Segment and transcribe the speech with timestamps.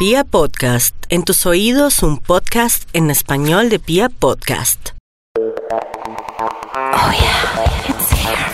[0.00, 4.92] Pia Podcast, en tus oídos un podcast en español de Pia Podcast.
[5.36, 8.46] Oh yeah, it's here.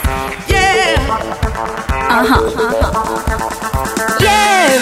[0.48, 0.98] Yeah.
[2.10, 2.40] Ajá.
[4.18, 4.74] Yeah.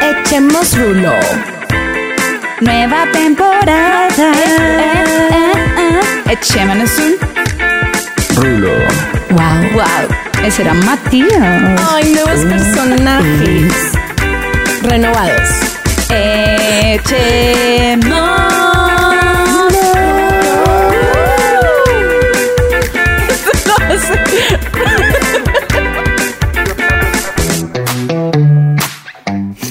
[0.22, 1.12] Echemos rulo.
[2.62, 4.32] Nueva temporada.
[4.32, 4.96] Eh,
[5.28, 7.16] eh, eh, Echémonos un
[8.36, 8.72] Rulo.
[9.32, 10.08] Wow, wow.
[10.42, 11.80] Ese era Matías.
[11.92, 13.92] Ay, nuevos personajes.
[14.82, 15.48] Renovados.
[16.10, 18.06] Echemos.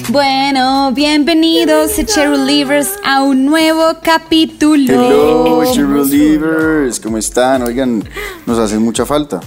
[0.08, 4.92] Bueno, bienvenidos Echero Livers a un nuevo capítulo.
[4.92, 7.00] Hello, Cheryl Leavers.
[7.00, 7.62] ¿Cómo están?
[7.62, 8.04] Oigan,
[8.46, 9.40] nos hacen mucha falta.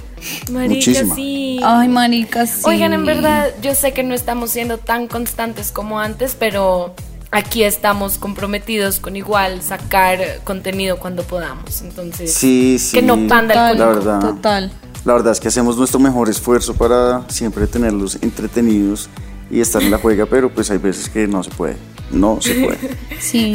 [0.51, 1.15] Marica, Muchísima.
[1.15, 1.38] sí.
[1.63, 2.61] Ay, marica, sí.
[2.63, 6.93] Oigan, en verdad, yo sé que no estamos siendo tan constantes como antes, pero
[7.31, 11.81] aquí estamos comprometidos con igual sacar contenido cuando podamos.
[11.81, 12.97] Entonces, Sí, sí.
[12.97, 14.05] que no panda el Total, La cónico.
[14.05, 14.19] verdad.
[14.21, 14.71] Total.
[15.05, 19.09] La verdad es que hacemos nuestro mejor esfuerzo para siempre tenerlos entretenidos
[19.49, 21.77] y estar en la juega, pero pues hay veces que no se puede.
[22.11, 22.77] No se puede.
[23.19, 23.53] Sí,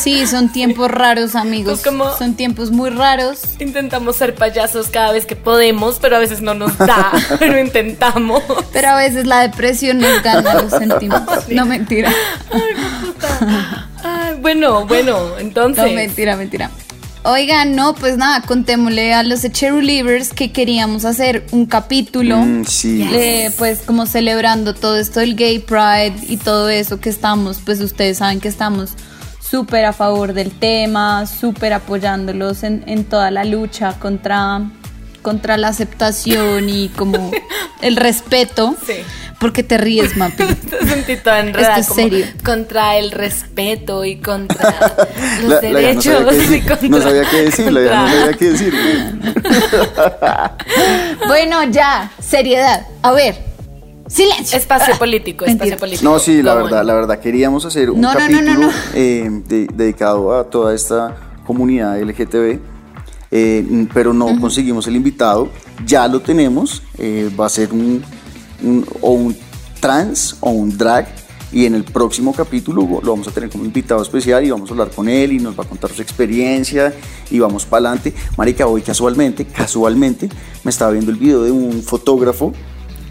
[0.00, 1.80] sí, son tiempos raros, amigos.
[1.80, 3.40] Pues como- Son tiempos muy raros.
[3.58, 8.44] Intentamos ser payasos cada vez que podemos, pero a veces no nos da, pero intentamos.
[8.72, 11.20] Pero a veces la depresión nos gana, lo sentimos.
[11.48, 12.12] No mentira.
[14.04, 15.84] Ay, bueno, bueno, entonces.
[15.84, 16.70] No mentira, mentira.
[17.24, 22.38] Oigan, no, pues nada, contémosle a los Echero Livers que queríamos hacer un capítulo.
[22.38, 23.08] Mm, sí.
[23.12, 27.80] eh, pues como celebrando todo esto del Gay Pride y todo eso que estamos, pues
[27.80, 28.94] ustedes saben que estamos
[29.40, 34.62] súper a favor del tema, súper apoyándolos en, en toda la lucha contra,
[35.22, 37.30] contra la aceptación y como
[37.80, 38.76] el respeto.
[38.86, 38.92] Sí.
[39.40, 40.44] Porque te ríes, Mapi.
[40.44, 42.26] Te sentí toda enredada, Esto es como serio.
[42.44, 44.70] contra el respeto y contra
[45.42, 47.80] los La- la derechos no sabía qué y decir, contra, no sabía qué decir, la
[47.80, 48.74] vieja no contra- sabía qué decir.
[51.26, 52.86] bueno, ya, seriedad.
[53.02, 53.36] A ver,
[54.08, 54.58] silencio.
[54.58, 55.64] Espacio Ah, político, mentira.
[55.66, 56.10] espacio político.
[56.10, 58.72] No, sí, la verdad, la verdad, queríamos hacer un No, no, no, capítulo no, no.
[58.94, 61.16] eh, de- dedicado a toda esta
[61.46, 62.58] comunidad LGTB,
[63.32, 65.48] eh, pero no conseguimos el invitado.
[65.84, 68.02] Ya lo tenemos, eh, va a ser un,
[68.62, 69.36] un- o un
[69.80, 71.08] trans o un drag.
[71.54, 74.72] Y en el próximo capítulo lo vamos a tener como invitado especial y vamos a
[74.72, 76.94] hablar con él y nos va a contar su experiencia
[77.30, 78.14] y vamos para adelante.
[78.38, 80.30] Marica, hoy casualmente, casualmente,
[80.64, 82.54] me estaba viendo el video de un fotógrafo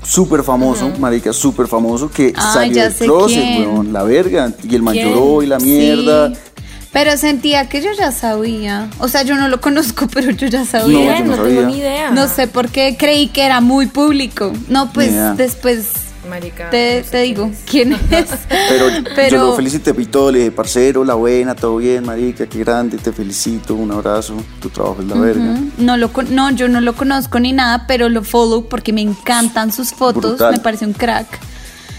[0.03, 4.95] súper famoso, marica, súper famoso, que salió del closet, weón, la verga, y el man
[4.95, 6.33] lloró y la mierda.
[6.33, 6.41] Sí,
[6.91, 8.89] pero sentía que yo ya sabía.
[8.99, 11.19] O sea, yo no lo conozco, pero yo ya No, sabía.
[11.19, 12.11] yo no tengo ni idea.
[12.11, 14.51] No sé por qué creí que era muy público.
[14.67, 15.87] No, pues después
[16.29, 16.69] Marica.
[16.69, 17.99] te, no sé te digo quién es.
[18.69, 18.85] Pero,
[19.15, 22.59] Pero- yo lo felicité y todo, le dije, parcero, la buena, todo bien, marica, qué
[22.59, 25.43] grande, te felicito, un abrazo, tu trabajo es la verga.
[25.43, 25.63] Ujú.
[25.79, 29.01] No, lo, con- no, yo no lo conozco ni nada, pero lo follow porque me
[29.01, 30.21] encantan sus fotos.
[30.23, 30.51] Brutal.
[30.53, 31.27] Me parece un crack.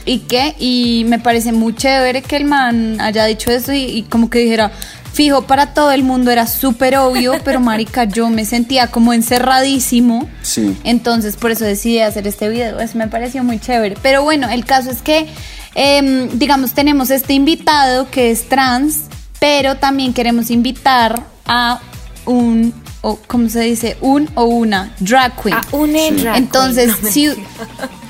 [0.05, 0.55] ¿Y qué?
[0.59, 4.41] Y me parece muy chévere que el man haya dicho eso y, y como que
[4.41, 4.73] dijera,
[5.13, 10.29] fijo, para todo el mundo era súper obvio, pero marica, yo me sentía como encerradísimo.
[10.43, 10.77] Sí.
[10.85, 12.81] Entonces por eso decidí hacer este video.
[12.81, 13.97] Eso me pareció muy chévere.
[14.03, 15.27] Pero bueno, el caso es que,
[15.75, 19.05] em, digamos, tenemos este invitado que es trans,
[19.39, 21.81] pero también queremos invitar a
[22.27, 23.97] un, o, ¿cómo se dice?
[24.01, 25.55] Un o una drag queen.
[25.57, 26.15] A une Sí.
[26.23, 27.05] drag Entonces, queen.
[27.05, 28.02] No, si...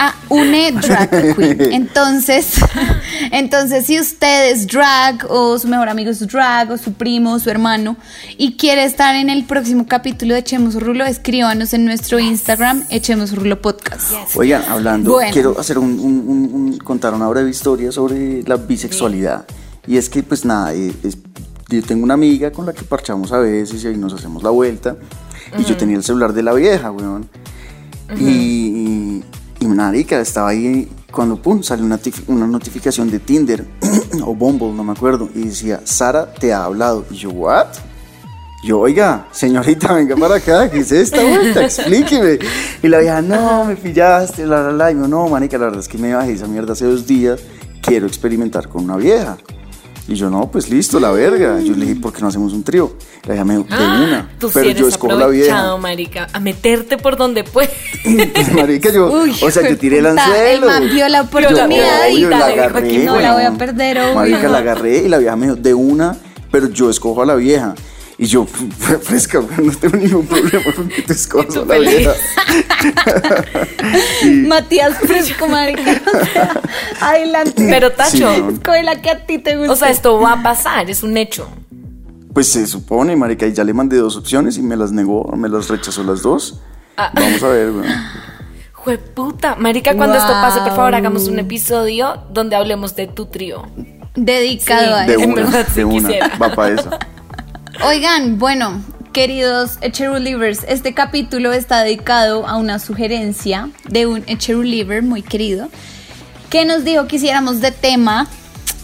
[0.00, 1.72] A une drag queen.
[1.72, 2.52] Entonces,
[3.32, 7.38] entonces, si usted es drag o su mejor amigo es drag o su primo o
[7.38, 7.96] su hermano
[8.36, 13.34] y quiere estar en el próximo capítulo de Echemos Rulo, escríbanos en nuestro Instagram, Echemos
[13.34, 14.12] Rulo Podcast.
[14.36, 15.32] Oigan, hablando, Bueno.
[15.32, 19.46] quiero hacer un, un- un- un- contar una breve historia sobre la bisexualidad.
[19.86, 21.18] Y es que, pues nada, eh, es-
[21.70, 24.50] yo tengo una amiga con la que parchamos a veces y ahí nos hacemos la
[24.50, 24.96] vuelta.
[25.58, 27.28] Y yo tenía el celular de la vieja, weón.
[28.18, 29.22] Y,
[29.60, 33.66] y marica, estaba ahí cuando, pum, salió una, una notificación de Tinder
[34.24, 35.28] o Bumble, no me acuerdo.
[35.34, 37.04] Y decía, Sara te ha hablado.
[37.10, 37.66] Y yo, ¿what?
[38.64, 41.64] Yo, oiga, señorita, venga para acá, ¿qué es esta vuelta?
[41.64, 42.38] Explíqueme.
[42.82, 44.92] Y la vieja, no, me pillaste, la, la, la.
[44.92, 47.40] Y yo, no, manica, la verdad es que me bajé esa mierda hace dos días,
[47.80, 49.38] quiero experimentar con una vieja.
[50.08, 51.60] Y yo, no, pues listo, la verga.
[51.60, 52.94] Yo le dije, ¿por qué no hacemos un trío?
[53.24, 54.18] La vieja me dijo, de una.
[54.20, 55.76] Ah, Tú sí Pero eres yo escojo la vieja.
[55.76, 57.70] marica, a meterte por donde puedes.
[58.54, 60.34] Marica, yo, Uy, o sea, yo tiré el anzuelo.
[60.40, 63.98] el man vio la oportunidad Yo, y la agarré, aquí no la voy a perder,
[63.98, 64.14] obvio.
[64.14, 66.16] Marica, la agarré y la vieja me dijo, de una,
[66.50, 67.74] pero yo escojo a la vieja.
[68.20, 72.12] Y yo, "Fue fresca, no tengo ningún problema con que te escojas la vieja.
[74.46, 76.00] Matías Fresco, marica.
[76.06, 76.60] O sea,
[77.00, 77.66] adelante.
[77.68, 78.50] Pero Tacho, Sí, no.
[78.50, 79.72] Escoge la que a ti te gusta.
[79.72, 81.48] o sea, esto va a pasar, es un hecho.
[82.32, 85.48] Pues se supone, marica, y ya le mandé dos opciones y me las negó, me
[85.48, 86.60] las rechazó las dos.
[86.96, 87.10] Ah.
[87.14, 87.86] Vamos a ver, weón.
[88.72, 93.62] Jueputa, marica, cuando esto pase, por favor, hagamos un episodio donde hablemos de tu trío.
[94.14, 95.08] Dedicado a Sí.
[95.08, 95.22] De eso.
[95.24, 95.94] En una, de una.
[96.08, 96.32] quisiera.
[96.40, 96.90] Va para eso.
[97.84, 98.82] Oigan, bueno,
[99.12, 105.68] queridos Echerulivers, este capítulo está dedicado a una sugerencia de un Echeruliver muy querido
[106.50, 108.26] que nos dijo que hiciéramos de tema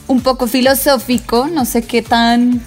[0.07, 2.61] un poco filosófico, no sé qué tan,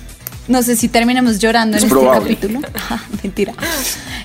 [0.48, 2.60] no sé si terminemos llorando Es en este capítulo,
[2.90, 3.54] Ah, mentira,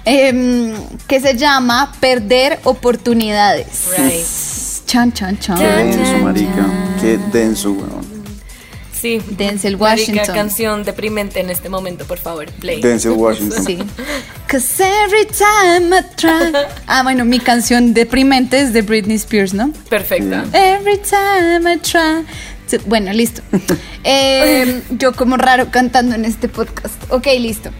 [0.05, 0.73] Em,
[1.07, 3.87] que se llama Perder Oportunidades.
[3.97, 4.87] Right.
[4.87, 5.57] Chan, chan, chan.
[5.57, 6.67] Qué denso, marica.
[7.01, 8.12] Qué denso, weón.
[9.03, 9.21] Sí.
[9.31, 10.35] Denzel Marica, Washington.
[10.35, 12.81] canción deprimente en este momento, por favor, play.
[12.81, 13.65] Denzel Washington.
[13.67, 13.79] Sí.
[14.47, 16.53] Cause every time I try.
[16.87, 19.73] Ah, bueno, mi canción deprimente es de Britney Spears, ¿no?
[19.91, 20.45] Perfecta.
[20.53, 22.25] Every time I try.
[22.71, 23.43] to- Bueno, listo.
[24.05, 26.95] Eh, yo como raro cantando en este podcast.
[27.11, 27.71] Ok, listo.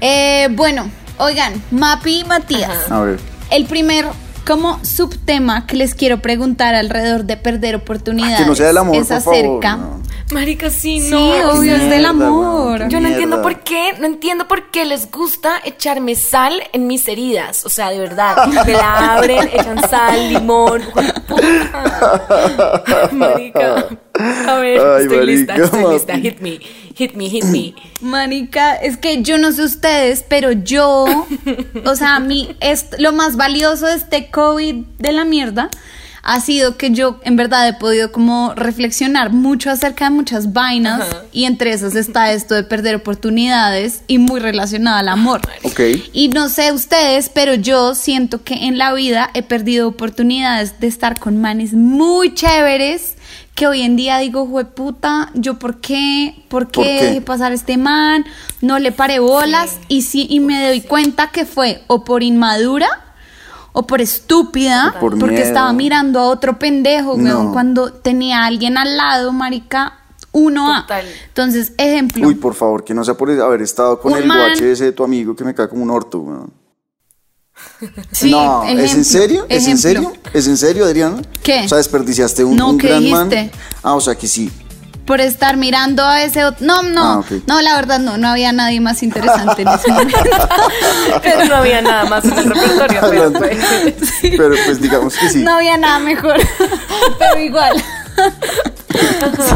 [0.00, 0.88] Eh, bueno,
[1.18, 2.90] oigan, Mapi y Matías.
[2.90, 3.18] A ver.
[3.50, 4.06] El primer
[4.46, 8.96] como subtema que les quiero preguntar alrededor de perder oportunidades Que no sea del amor,
[8.96, 9.34] es por favor.
[9.38, 9.76] acerca.
[9.76, 10.02] no.
[10.32, 11.50] Marica, sí, Sí, no.
[11.52, 12.88] obvio, es del amor.
[12.88, 17.06] Yo no entiendo por qué, no entiendo por qué les gusta echarme sal en mis
[17.08, 17.64] heridas.
[17.66, 20.82] O sea, de verdad, me la abren, echan sal, limón.
[20.92, 23.08] jueputa.
[23.12, 23.86] Marica.
[24.48, 26.16] A ver, Ay, estoy lista, marica, estoy lista.
[26.16, 26.58] Hit me,
[26.94, 27.74] hit me, hit me.
[28.00, 31.04] Manica, es que yo no sé ustedes, pero yo,
[31.84, 35.68] o sea, a mí es lo más valioso de este COVID de la mierda
[36.24, 41.02] ha sido que yo en verdad he podido como reflexionar mucho acerca de muchas vainas
[41.02, 41.22] Ajá.
[41.32, 45.42] y entre esas está esto de perder oportunidades y muy relacionada al amor.
[45.62, 45.80] Ok.
[46.12, 50.86] Y no sé ustedes, pero yo siento que en la vida he perdido oportunidades de
[50.86, 53.14] estar con manes muy chéveres
[53.54, 57.04] que hoy en día digo, puta, yo por qué, por qué, ¿Por qué?
[57.04, 58.24] dejé pasar este man,
[58.60, 63.03] no le paré bolas y sí y me doy cuenta que fue o por inmadura
[63.76, 65.46] o por estúpida, O por porque miedo.
[65.46, 67.52] estaba mirando a otro pendejo, weón, No.
[67.52, 69.98] cuando tenía a alguien al lado, marica,
[70.32, 70.86] uno a.
[71.28, 72.26] Entonces, ejemplo.
[72.28, 74.92] Uy, por favor, que no sea por haber estado con el man- guache ese de
[74.92, 76.52] tu amigo que me cae como un orto, weón.
[78.12, 79.46] sí, no, ¿es en serio?
[79.48, 80.12] ¿Es en serio?
[80.32, 81.22] ¿Es en serio, Adriana?
[81.42, 81.62] ¿Qué?
[81.64, 83.28] O sea, desperdiciaste un, No, un ¿qué gran man.
[83.28, 83.56] dijiste?
[83.82, 84.50] Ah, o sea que sí.
[85.04, 86.66] Por estar mirando a ese otro.
[86.66, 90.18] No, no, Ah, no, la verdad no, no había nadie más interesante en ese momento.
[91.22, 93.00] Pero no había nada más en el repertorio.
[93.10, 93.58] pero pues.
[94.22, 95.38] Pero pues digamos que sí.
[95.42, 96.36] No había nada mejor,
[97.18, 97.82] pero igual.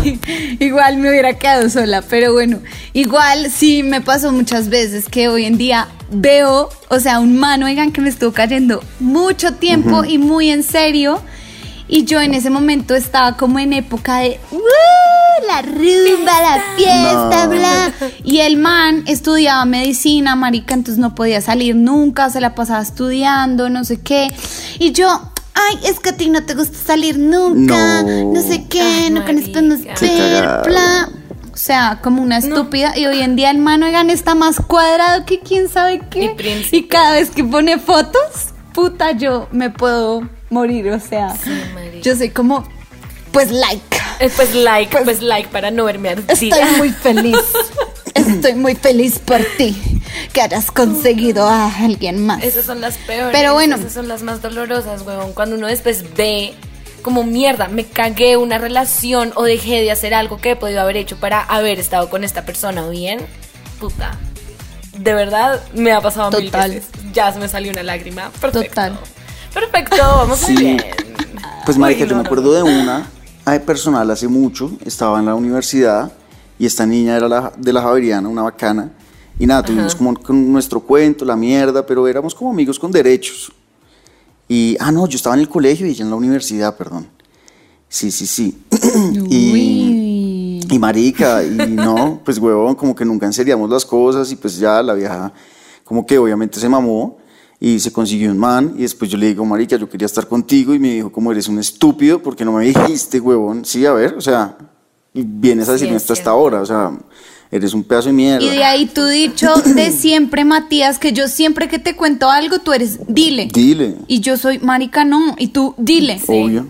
[0.03, 0.21] Sí,
[0.59, 2.59] igual me hubiera quedado sola, pero bueno,
[2.93, 7.63] igual sí me pasó muchas veces que hoy en día veo, o sea, un man,
[7.63, 11.21] oigan, que me estuvo cayendo mucho tiempo y muy en serio.
[11.89, 17.45] Y yo en ese momento estaba como en época de "Uh, la rumba, la fiesta,
[17.47, 17.51] No.
[17.51, 17.93] bla.
[18.25, 23.71] Y el man estudiaba medicina, marica, entonces no podía salir nunca, se la pasaba estudiando,
[23.71, 24.29] no sé qué.
[24.79, 25.09] Y yo,
[25.55, 28.43] ay, es que a ti no te gusta salir nunca, no, No.
[28.43, 29.95] sé qué, Ay, no marica.
[29.95, 30.63] Qué ver, cagada.
[30.65, 31.09] bla.
[31.53, 32.97] O sea, como una estúpida.
[32.97, 36.37] Y hoy en día el man, oigan, está más cuadrado que quién sabe qué.
[36.73, 36.77] Y.
[36.77, 38.21] Y cada vez que pone fotos,
[38.75, 40.91] puta, yo me puedo morir.
[40.91, 41.35] O sea,
[42.03, 42.67] yo soy como,
[43.33, 43.97] pues like.
[44.21, 46.33] Eh, Pues like, pues like para no verme ardida.
[46.33, 47.39] Estoy muy feliz.
[48.15, 49.81] Estoy muy feliz por ti.
[50.33, 52.43] Que hayas conseguido a alguien más.
[52.43, 53.31] Esas son las peores.
[53.33, 53.77] Pero bueno.
[53.77, 55.33] Esas son las más dolorosas, huevón.
[55.35, 56.55] Cuando uno después ve
[57.03, 60.97] como mierda, me cagué una relación o dejé de hacer algo que he podido haber
[60.97, 63.21] hecho para haber estado con esta persona bien.
[63.79, 64.19] Puta.
[64.97, 66.71] De verdad, me ha pasado mil Total.
[66.73, 66.89] veces.
[67.13, 68.31] Ya se me salió una lágrima.
[68.41, 68.69] Perfecto.
[68.69, 68.99] Total.
[69.59, 70.63] Perfecto, vamos muy Sí.
[70.63, 70.81] bien.
[71.65, 73.09] Pues marica, yo me acuerdo de una
[73.45, 76.13] ay, personal hace mucho, estaba en la universidad
[76.59, 78.93] y esta niña era la, de la Javeriana, una bacana.
[79.39, 83.53] Y nada, tuvimos como con nuestro cuento, la mierda, pero éramos como amigos con derechos.
[84.49, 87.07] Y, ah, no, yo estaba en el colegio y ella en la universidad, perdón.
[87.89, 88.63] Sí, sí, sí.
[89.31, 94.59] y, y marica, y no, pues huevón, como que nunca enseriamos las cosas y pues
[94.59, 95.33] ya la vieja,
[95.85, 97.19] como que obviamente se mamó
[97.61, 100.75] y se consiguió un man y después yo le digo, marica, yo quería estar contigo
[100.75, 103.65] y me dijo, como eres un estúpido, porque no me dijiste, huevón?
[103.65, 104.57] Sí, a ver, o sea,
[105.13, 106.93] y vienes a decirme es esto hasta ahora, o sea,
[107.51, 108.45] eres un pedazo de mierda.
[108.47, 112.61] Y de ahí tu dicho de siempre, Matías, que yo siempre que te cuento algo,
[112.61, 113.49] tú eres dile.
[113.53, 115.35] Dile, Y yo soy marica, no.
[115.39, 116.21] Y tú dile.
[116.29, 116.67] obvio.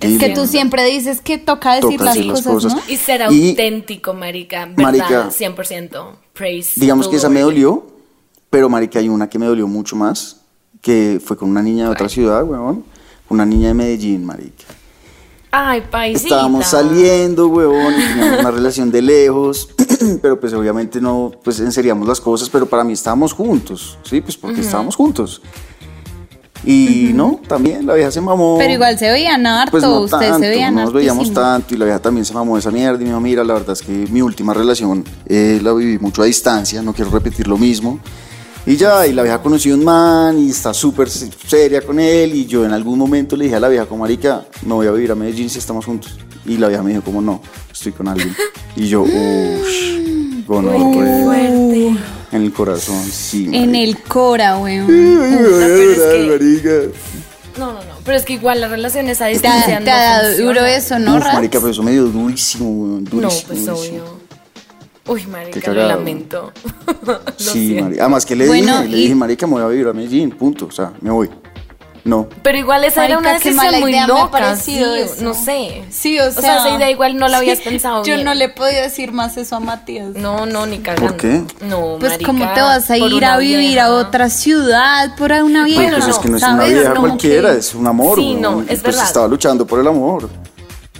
[0.00, 2.74] Es que tú siempre dices que toca decir, Toca las, decir las cosas, cosas.
[2.74, 2.92] ¿no?
[2.92, 4.66] Y ser Y- auténtico, marica.
[4.66, 6.16] Verdad, Marica, 100%.
[6.34, 6.72] Praise.
[6.76, 7.86] Digamos que esa me dolió,
[8.50, 10.42] pero marica, hay una que me dolió mucho más,
[10.80, 12.84] que fue con una niña de otra ciudad, weón.
[13.28, 14.64] Una niña de Medellín, marica.
[15.50, 16.28] Ay, paisita.
[16.28, 19.68] Estábamos saliendo, weón, y teníamos una relación de lejos,
[20.22, 24.20] pero pues obviamente no, pues enseríamos las cosas, pero para mí estábamos juntos, ¿sí?
[24.20, 25.42] Pues porque estábamos juntos.
[26.64, 28.56] Y no, también la vieja se mamó.
[28.58, 31.74] Pero igual se veían harto, Pues no ustedes tanto, se veían no nos veíamos tanto
[31.74, 33.72] y la vieja también se mamó de esa mierda y me dijo, mira, la verdad
[33.72, 37.56] es que mi última relación eh, la viví mucho a distancia, no quiero repetir lo
[37.56, 38.00] mismo.
[38.66, 42.34] Y ya, y la vieja conoció un man y está súper se- seria con él
[42.34, 44.90] y yo en algún momento le dije a la vieja como marica, me voy a
[44.90, 46.18] vivir a Medellín si estamos juntos.
[46.44, 47.40] Y la vieja me dijo como no,
[47.72, 48.34] estoy con alguien.
[48.74, 51.96] Y yo, uff, Fuerte.
[52.32, 53.48] en el corazón, sí.
[53.52, 53.78] En marica.
[53.78, 54.86] el Cora, weón.
[54.88, 56.98] pero es que- marica.
[57.58, 57.94] No, no, no.
[58.04, 61.16] Pero es que igual las relaciones a distancia no te ha dado duro eso, ¿no,
[61.16, 63.42] Uf, marica, pero eso me dio durísimo, weón, No, durísimo.
[63.48, 63.98] pues durísimo.
[63.98, 64.25] obvio.
[65.08, 66.52] Uy, marica, Qué lo lamento.
[67.06, 68.02] Lo Sí, marica.
[68.02, 70.66] Además que le Bueno, dije, le dije, marica, me voy a vivir a Medellín, punto.
[70.66, 71.30] O sea, me voy.
[72.04, 72.28] No.
[72.44, 75.82] Pero igual esa era Marica, una qué decisión mala muy loca, parecido sí, no sé.
[75.90, 78.24] Sí, o sea, O sea, esa idea igual no la habías sí, pensado Yo bien.
[78.24, 80.10] no le podía decir más eso a Matías.
[80.14, 81.08] No, no, ni cagando.
[81.08, 81.42] ¿Por qué?
[81.62, 83.86] No, Pues marica, cómo te vas a ir una a vivir vieja.
[83.86, 85.82] a otra ciudad por una vieja.
[85.82, 88.18] Bueno, pues es no, que no es una vieja cualquiera, que- es un amor.
[88.18, 88.60] Sí, no, weón.
[88.62, 89.04] es pues verdad.
[89.04, 90.28] estaba luchando por el amor.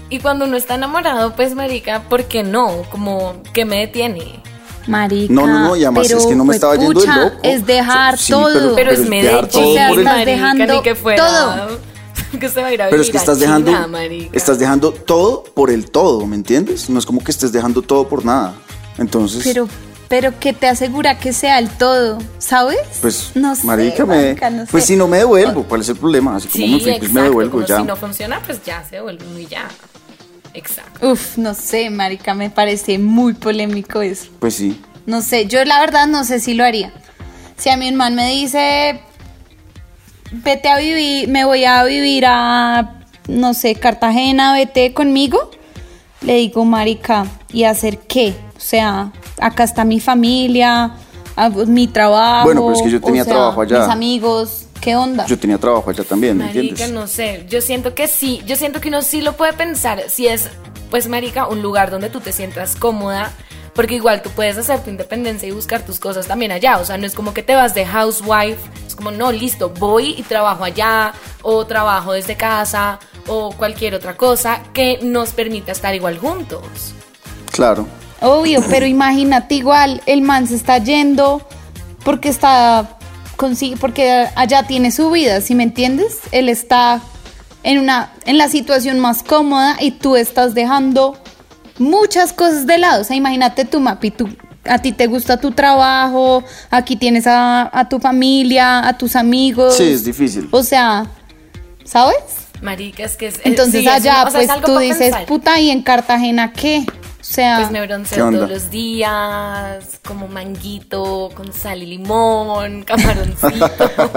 [0.08, 2.82] Y cuando uno está enamorado, pues, marica, ¿por qué no?
[2.90, 4.40] Como, ¿qué me detiene?
[4.86, 7.36] Marica, No, no, no, y además pero, es que no me estaba yendo de loco.
[7.42, 8.52] Es dejar Sí, todo.
[8.52, 10.94] pero- Pero, es es dejar todo O sea, por el- estás marica, dejando ni que
[10.94, 11.26] fuera...
[11.26, 11.78] todo.
[12.40, 14.30] que se va a ir a Pero es que estás dejando, marica.
[14.32, 16.88] estás dejando todo por el todo, ¿me entiendes?
[16.88, 18.54] No es como que estés dejando todo por nada.
[18.98, 19.68] Entonces, Pero,
[20.08, 22.78] pero que te asegura que sea el todo, ¿sabes?
[23.00, 24.92] pues, no sé, marica, me, marica, no pues sé.
[24.92, 26.36] si no me devuelvo, ¿cuál es el problema?
[26.36, 27.76] Así como Sí, me fui, pues exacto, me devuelvo como ya.
[27.78, 29.66] si no funciona, pues ya se devuelve y ya.
[30.56, 31.10] Exacto.
[31.12, 34.30] Uf, no sé, marica, me parece muy polémico eso.
[34.38, 34.80] Pues sí.
[35.04, 36.92] No sé, yo la verdad no sé si lo haría.
[37.58, 39.00] Si a mi man me dice,
[40.32, 45.50] vete a vivir, me voy a vivir a, no sé, Cartagena, vete conmigo,
[46.22, 48.34] le digo, marica, ¿y hacer qué?
[48.56, 50.92] O sea, acá está mi familia,
[51.66, 52.46] mi trabajo.
[52.46, 53.80] Bueno, pero es que yo o tenía sea, trabajo allá.
[53.80, 55.26] Mis amigos, ¿qué onda?
[55.26, 56.92] Yo tenía trabajo allá también, ¿me Marica, entiendes?
[56.92, 60.28] no sé, yo siento que sí, yo siento que uno sí lo puede pensar, si
[60.28, 60.48] es,
[60.90, 63.32] pues, marica, un lugar donde tú te sientas cómoda,
[63.74, 66.98] porque igual tú puedes hacer tu independencia y buscar tus cosas también allá, o sea,
[66.98, 70.62] no es como que te vas de housewife, es como, no, listo, voy y trabajo
[70.62, 76.62] allá, o trabajo desde casa, o cualquier otra cosa que nos permita estar igual juntos.
[77.50, 77.88] Claro.
[78.20, 81.44] Obvio, pero imagínate igual, el man se está yendo
[82.04, 82.95] porque está
[83.36, 86.18] consigue porque allá tiene su vida, ¿sí me entiendes?
[86.32, 87.00] Él está
[87.62, 91.18] en una en la situación más cómoda y tú estás dejando
[91.78, 93.02] muchas cosas de lado.
[93.02, 94.28] O sea, imagínate tu Mapi, tú
[94.64, 99.76] a ti te gusta tu trabajo, aquí tienes a, a tu familia, a tus amigos.
[99.76, 100.48] Sí, es difícil.
[100.50, 101.06] O sea,
[101.84, 102.16] ¿sabes?
[102.62, 103.38] Marica, es que es...
[103.44, 105.26] Entonces sí, es allá, un- o sea, es pues tú dices, pensar.
[105.26, 106.84] puta, ¿y en Cartagena qué?
[107.28, 112.82] O sea, Pues me ¿Qué bronceo todos los días, como manguito con sal y limón,
[112.86, 113.68] camaroncito.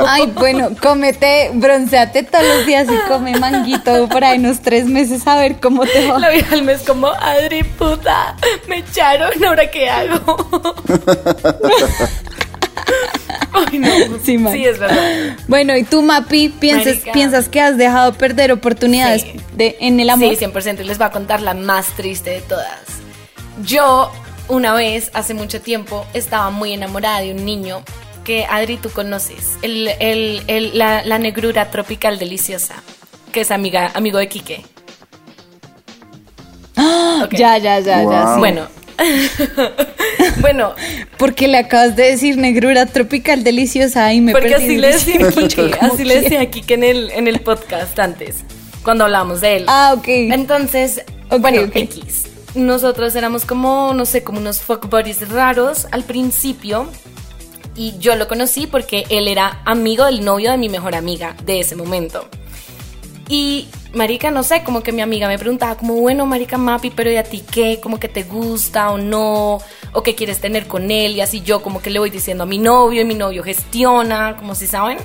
[0.08, 5.25] Ay, bueno, cómete, bronceate todos los días y come manguito por ahí unos tres meses
[5.28, 6.20] a ver cómo te va.
[6.20, 8.36] La vieja al mes como, Adri, puta,
[8.68, 10.75] me echaron, ¿ahora qué hago?
[13.51, 13.89] Ay, no.
[14.24, 14.38] Sí.
[14.51, 15.36] Sí, es verdad.
[15.48, 17.12] Bueno, y tú, Mapi, piensas, Marica.
[17.12, 19.34] piensas que has dejado perder oportunidades Sí.
[19.56, 20.36] de, en el amor.
[20.36, 20.82] Sí, 100%.
[20.82, 22.99] Y les voy a contar la más triste de todas.
[23.63, 24.12] Yo,
[24.48, 27.82] una vez, hace mucho tiempo, estaba muy enamorada de un niño
[28.24, 29.58] que, Adri, tú conoces.
[29.62, 32.75] El, el- el- la, la negrura tropical deliciosa,
[33.32, 34.63] que es amiga, amigo de Quique.
[37.24, 37.34] Ok.
[37.34, 38.04] Ya, ya, ya, ya.
[38.04, 38.34] Wow.
[38.36, 38.39] sí.
[38.39, 38.68] Bueno.
[40.42, 40.74] bueno,
[41.18, 45.25] Porque le acabas de decir negrura tropical deliciosa y me Porque perdí así le decía
[45.82, 48.44] a así le que- decía a Kike en el, en el podcast antes,
[48.84, 49.66] cuando hablábamos de él.
[49.68, 50.06] Ah, ok.
[50.08, 51.62] Entonces, Ok, bueno.
[51.74, 52.28] X.
[52.56, 56.89] Nosotros éramos como, no sé, como unos fuck buddies raros al principio.
[57.75, 61.62] Y yo lo conocí porque él era amigo del novio de mi mejor amiga de
[61.62, 62.27] ese momento.
[63.29, 67.12] Y, marica, no sé, como que mi amiga me preguntaba como, bueno, marica Mapi, pero
[67.12, 67.79] ¿y a ti qué?
[67.79, 69.60] Como que te gusta o no,
[69.94, 72.48] o qué quieres tener con él, y así yo como que le voy diciendo a
[72.48, 74.98] mi novio, y mi novio gestiona, como si saben.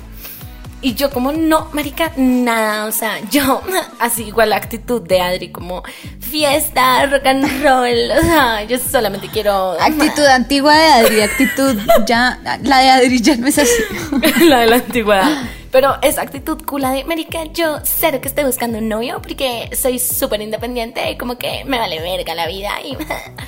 [0.85, 3.63] Y yo como, no, marica, nada, o sea, yo,
[3.99, 5.81] así igual la actitud de Adri, como
[6.19, 9.71] fiesta, rock and roll, o sea, yo solamente quiero...
[9.81, 11.75] Actitud antigua de Adri, actitud
[12.05, 13.81] ya, la de Adri ya no es así.
[14.47, 15.31] la de la antigüedad.
[15.71, 19.97] Pero esa actitud cula de, marica, yo cero que estoy buscando un novio porque soy
[19.97, 22.73] súper independiente y como que me vale verga la vida.
[22.83, 22.95] Y,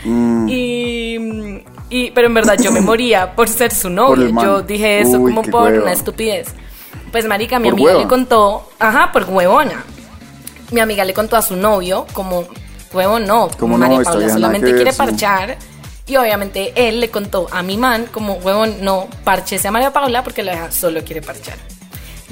[0.09, 0.49] Mm.
[0.49, 4.31] y, y- pero en verdad yo me moría por ser su novio.
[4.41, 6.47] Yo dije eso Uy, como por una estupidez.
[7.11, 8.01] Pues marica, mi Por amiga hueva.
[8.03, 9.83] le contó, ajá, por huevona.
[10.71, 12.43] Mi amiga le contó a su novio como,
[12.93, 14.97] huevo no, Como no, María esta Paula solamente ver, quiere sí.
[14.97, 15.57] parchar.
[16.05, 20.23] Y obviamente él le contó a mi man como, huevón, no, parchese a María Paula
[20.23, 21.57] porque la vieja solo quiere parchar.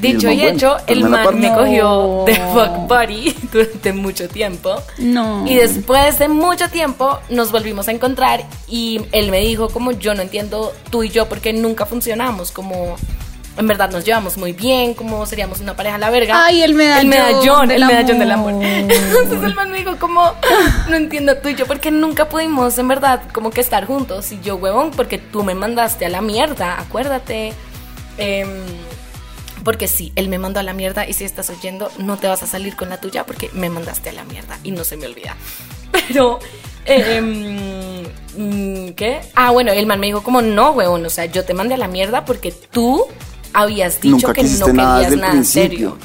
[0.02, 2.54] Y el Dicho y bueno, hecho, pues el man me cogió de No.
[2.54, 4.76] fuck buddy durante mucho tiempo.
[4.98, 5.48] No.
[5.48, 10.14] Y después de mucho tiempo nos volvimos a encontrar y él me dijo como yo
[10.14, 12.98] no entiendo tú y yo porque nunca funcionamos, como
[13.58, 16.46] en verdad nos llevamos muy bien, como seríamos una pareja a la verga.
[16.46, 18.52] Ay, el medallón El medallón, del el medallón del amor.
[18.54, 18.64] amor.
[18.66, 20.34] Entonces el man me dijo como
[20.90, 24.40] no entiendo tú y yo porque nunca pudimos en verdad como que estar juntos y
[24.42, 27.54] yo huevón porque tú me mandaste a la mierda, acuérdate.
[28.18, 28.50] Em,
[29.64, 32.44] porque sí, él me mandó a la mierda y si estás oyendo, no te vas
[32.44, 35.08] a salir con la tuya porque me mandaste a la mierda y no se me
[35.08, 35.36] olvida.
[35.92, 36.40] Pero,
[36.86, 38.04] em,
[38.38, 39.22] mm, ¿qué?
[39.34, 41.78] Ah, bueno, el man me dijo como, no, huevón, o sea, yo te mandé a
[41.78, 43.08] la mierda porque tú
[43.56, 45.98] habías dicho Nunca que no nada querías el nada en serio.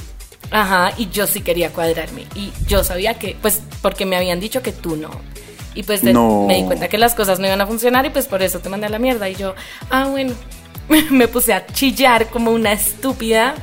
[0.51, 2.27] Ajá, y yo sí quería cuadrarme.
[2.35, 5.11] Y yo sabía que, pues, porque me habían dicho que tú no.
[5.75, 6.45] Y pues de- No.
[6.49, 8.69] me di cuenta que las cosas no iban a funcionar y pues por eso te
[8.69, 9.29] mandé a la mierda.
[9.29, 9.55] Y yo,
[9.91, 10.35] ah, bueno,
[11.11, 13.55] me puse a chillar como una estúpida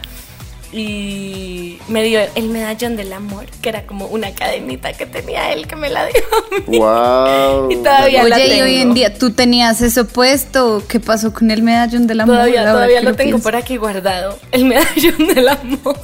[0.71, 5.67] y me dio el medallón del amor, que era como una cadenita que tenía él
[5.67, 6.21] que me la dio.
[6.35, 6.77] a mí.
[6.77, 7.71] Wow.
[7.71, 8.81] Y todavía la Oye, y hoy tengo.
[8.89, 10.83] en día tú tenías eso puesto.
[10.87, 12.35] ¿Qué pasó con el medallón del amor?
[12.35, 15.97] Todavía, Ahora todavía que lo tengo por aquí guardado, el medallón del amor.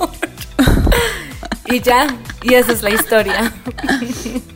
[1.65, 2.07] y ya,
[2.43, 3.53] y esa es la historia.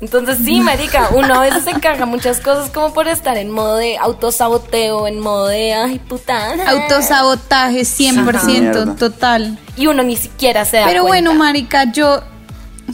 [0.00, 3.76] Entonces sí, marica, uno a veces se caga muchas cosas como por estar en modo
[3.76, 6.54] de autosaboteo, en modo de, ay, puta.
[6.70, 8.96] Autosabotaje 100% Mierda.
[8.96, 9.58] total.
[9.76, 12.22] Y uno ni siquiera se da Pero bueno, marica, yo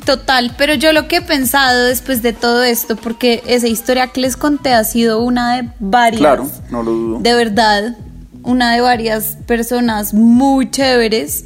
[0.05, 4.21] total, pero yo lo que he pensado después de todo esto, porque esa historia que
[4.21, 6.21] les conté ha sido una de varias.
[6.21, 7.19] Claro, no lo dudo.
[7.21, 7.97] De verdad,
[8.43, 11.45] una de varias personas muy chéveres.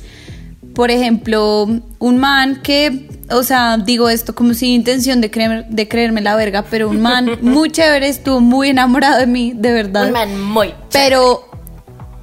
[0.74, 5.88] Por ejemplo, un man que, o sea, digo esto como sin intención de, creer, de
[5.88, 10.06] creerme la verga, pero un man muy chévere, estuvo muy enamorado de mí, de verdad.
[10.06, 10.74] Un man muy.
[10.92, 11.48] Pero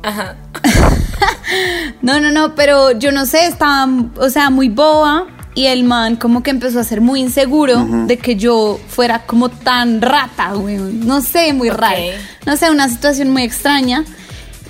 [0.04, 0.36] Ajá.
[2.02, 3.88] no, no, no, pero yo no sé, estaba,
[4.20, 8.18] o sea, muy boba y el man como que empezó a ser muy inseguro de
[8.18, 10.78] que yo fuera como tan rata, güey.
[10.78, 11.78] No sé, muy Ok.
[11.80, 12.02] raro.
[12.46, 14.04] No sé, una situación muy extraña.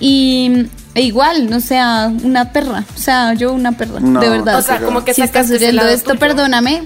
[0.00, 0.66] Y
[0.98, 2.84] e igual, no sea, una perra.
[2.96, 4.58] O sea, yo una perra, No, de verdad.
[4.58, 6.20] O sea, como que si estás oyendo esto, tuyo.
[6.20, 6.82] perdóname.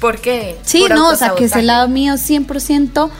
[0.00, 0.58] ¿Por qué?
[0.64, 1.62] Sí, Por no, o sea, que ese autosabotaje.
[1.62, 3.10] lado mío 100%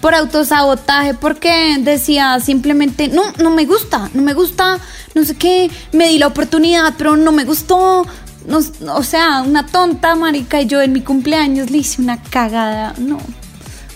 [0.00, 4.78] por autosabotaje, porque decía simplemente, no, no me gusta, no me gusta,
[5.14, 8.04] no sé qué, me di la oportunidad, pero no me gustó.
[8.46, 8.58] No,
[8.94, 13.18] o sea, una tonta marica y yo en mi cumpleaños le hice una cagada, no.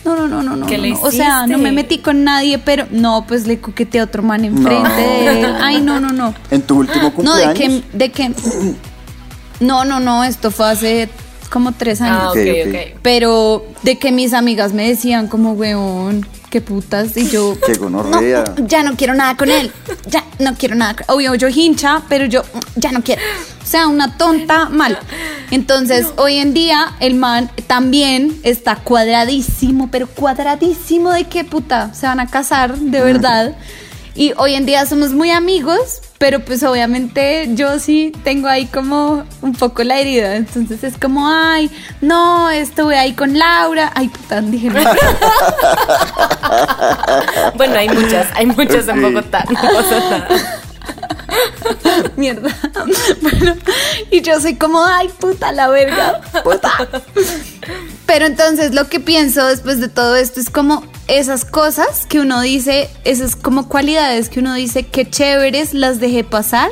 [0.07, 0.66] No, no, no, no, no.
[0.66, 1.01] ¿Qué no, le no.
[1.03, 4.45] O sea, no me metí con nadie, pero no, pues le coqueteé a otro man
[4.45, 4.95] enfrente No.
[4.97, 5.55] de él.
[5.61, 6.35] Ay, no, no, no.
[6.51, 7.83] En tu último No, de cumpleaños.
[7.92, 8.33] que, de que.
[9.61, 11.09] No, no, no, esto fue hace
[11.51, 12.19] como tres años.
[12.23, 12.75] Ah, ok, Ok, ok.
[12.75, 12.99] ok.
[13.03, 17.16] Pero de que mis amigas me decían como, weón, qué putas.
[17.16, 18.45] Y yo, Qué gonorrea.
[18.59, 19.73] no, ya no quiero nada con él.
[20.11, 20.95] Ya no quiero nada.
[20.97, 23.23] con- Obvio, yo hincha, pero yo mm, ya no quiero.
[23.66, 24.96] O sea, una tonta mal.
[25.50, 32.07] Entonces, hoy en día, el man también está cuadradísimo, pero cuadradísimo de qué puta se
[32.07, 33.57] van a casar, de verdad.
[34.14, 39.24] Y hoy en día somos muy amigos, pero pues obviamente yo sí tengo ahí como
[39.42, 40.37] un poco la herida.
[40.37, 41.68] Entonces es como, ay,
[42.00, 43.90] no, estuve ahí con Laura.
[43.96, 44.79] Ay, puta, dije, no.
[47.57, 49.02] Bueno, hay muchas, hay muchas en.
[49.02, 50.29] Bogotá, no pasa nada.
[52.17, 52.55] mierda.
[53.21, 53.57] Bueno,
[54.11, 56.73] y yo soy como, ay, puta la verga, puta.
[58.07, 62.41] Pero entonces lo que pienso después de todo esto es como esas cosas que uno
[62.41, 66.71] dice, esas como cualidades que uno dice que chéveres las dejé pasar.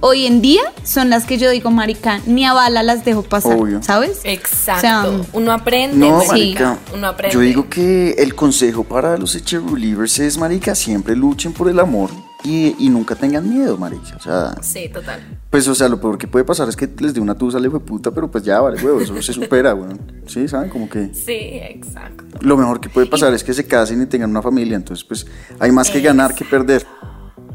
[0.00, 3.56] Hoy en día son las que yo digo, marica, ni a bala las dejo pasar,
[3.58, 3.82] Obvio.
[3.82, 4.20] ¿sabes?
[4.24, 4.76] Exacto.
[4.76, 6.78] O sea, uno aprende, No, marica.
[6.94, 7.34] Uno aprende.
[7.34, 12.10] Yo digo que el consejo para los Relievers es, marica, siempre luchen por el amor
[12.46, 14.16] y, y nunca tengan miedo, marica.
[14.16, 15.20] O sea, Sí, total.
[15.50, 17.68] pues, o sea, lo peor que puede pasar es que les dé una tusa le
[17.68, 20.22] fue puta, pero pues ya, vale, huevo, eso se supera, weón.
[20.26, 20.70] Sí, ¿saben?
[20.70, 21.32] Como que Sí,
[21.62, 22.24] exacto.
[22.40, 24.76] lo mejor que puede pasar es que se casen y tengan una familia.
[24.76, 25.26] Entonces, pues,
[25.58, 26.86] hay más que ganar que perder.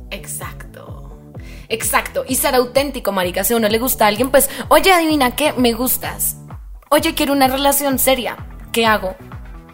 [0.09, 1.17] Exacto.
[1.69, 2.23] Exacto.
[2.27, 3.43] Y ser auténtico, marica.
[3.43, 6.35] Si a uno le gusta a alguien, pues, oye, adivina qué, me gustas.
[6.89, 8.35] Oye, quiero una relación seria.
[8.73, 9.15] ¿Qué hago?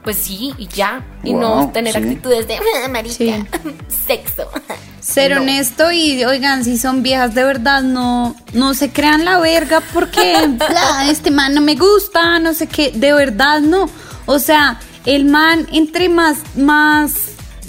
[0.07, 1.05] Pues sí, y ya.
[1.21, 1.99] Y Wow, no tener sí.
[1.99, 3.33] actitudes de "Ah, marica, Sí.
[4.07, 4.49] sexo.
[5.01, 5.41] Ser No.
[5.41, 10.33] honesto y oigan, si son viejas de verdad, no, no se crean la verga porque
[10.47, 13.89] bla, este man no me gusta, no sé qué, de verdad no.
[14.27, 17.11] O sea, el man entre más, más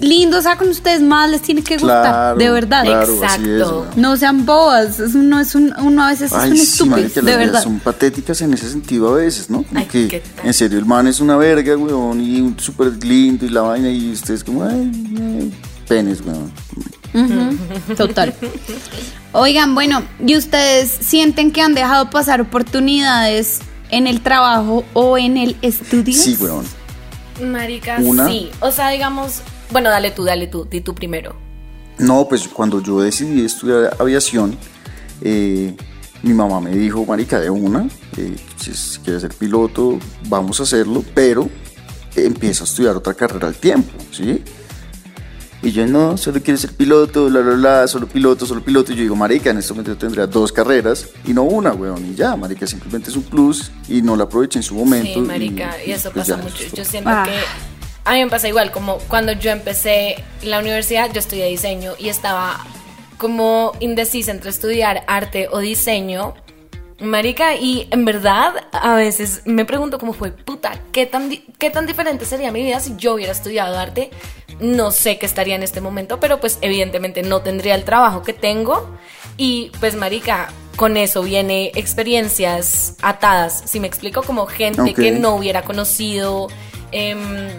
[0.01, 2.85] lindo sea con ustedes, más les tiene que gustar, Claro, de verdad.
[2.85, 3.87] claro, así es, Exacto.
[3.97, 7.21] No sean bobas, es uno, es un, uno a veces es un sí, estúpido, marica,
[7.21, 7.63] de verdad.
[7.63, 9.63] son patéticas en ese sentido a veces, ¿no?
[9.65, 13.45] Como Ay, que, en serio, el man es una verga, weón, y un súper lindo
[13.45, 15.53] y la vaina, y ustedes como, ay, ay,
[15.89, 16.53] penes, weón.
[17.97, 18.35] Total.
[19.33, 25.37] Oigan, bueno, ¿y ustedes sienten que han dejado pasar oportunidades en el trabajo o en
[25.37, 26.15] el estudio?
[26.15, 26.65] Sí, weón.
[27.43, 28.27] Marica, Una.
[28.29, 28.51] sí.
[28.61, 31.37] O sea, digamos, bueno, dale tú, dale tú, di tú primero.
[31.99, 34.57] No, pues cuando yo decidí estudiar aviación,
[35.23, 35.75] eh,
[36.23, 41.05] mi mamá me dijo, marica, de una, eh, si quieres ser piloto, vamos a hacerlo,
[41.15, 41.49] pero
[42.15, 44.43] empieza a estudiar otra carrera al tiempo, ¿sí?
[45.61, 48.93] Y yo, no, solo quiero ser piloto, la, la, la, solo piloto, solo piloto.
[48.93, 52.07] Y yo digo, marica, en este momento yo tendría dos carreras y no una, weón.
[52.07, 55.15] Y ya, marica, simplemente es un plus y no la aproveché en su momento.
[55.15, 56.57] Sí, marica, y, eso pues pasa ya, mucho.
[56.59, 57.25] eso es Yo siento Ah.
[57.25, 57.33] que
[58.09, 62.09] a mí me pasa igual, como cuando yo empecé la universidad, yo estudié diseño y
[62.09, 62.65] estaba
[63.19, 66.35] como indecisa entre estudiar arte o diseño.
[67.01, 71.85] Marica, y en verdad a veces me pregunto cómo fue, puta, ¿qué tan, ¿qué tan
[71.85, 74.09] diferente sería mi vida si yo hubiera estudiado arte?
[74.59, 78.33] No sé qué estaría en este momento, pero pues evidentemente no tendría el trabajo que
[78.33, 78.89] tengo.
[79.37, 85.35] Y pues, Marica, con eso viene experiencias atadas, si me explico, como gente que no
[85.35, 86.49] hubiera conocido.
[86.91, 87.51] em,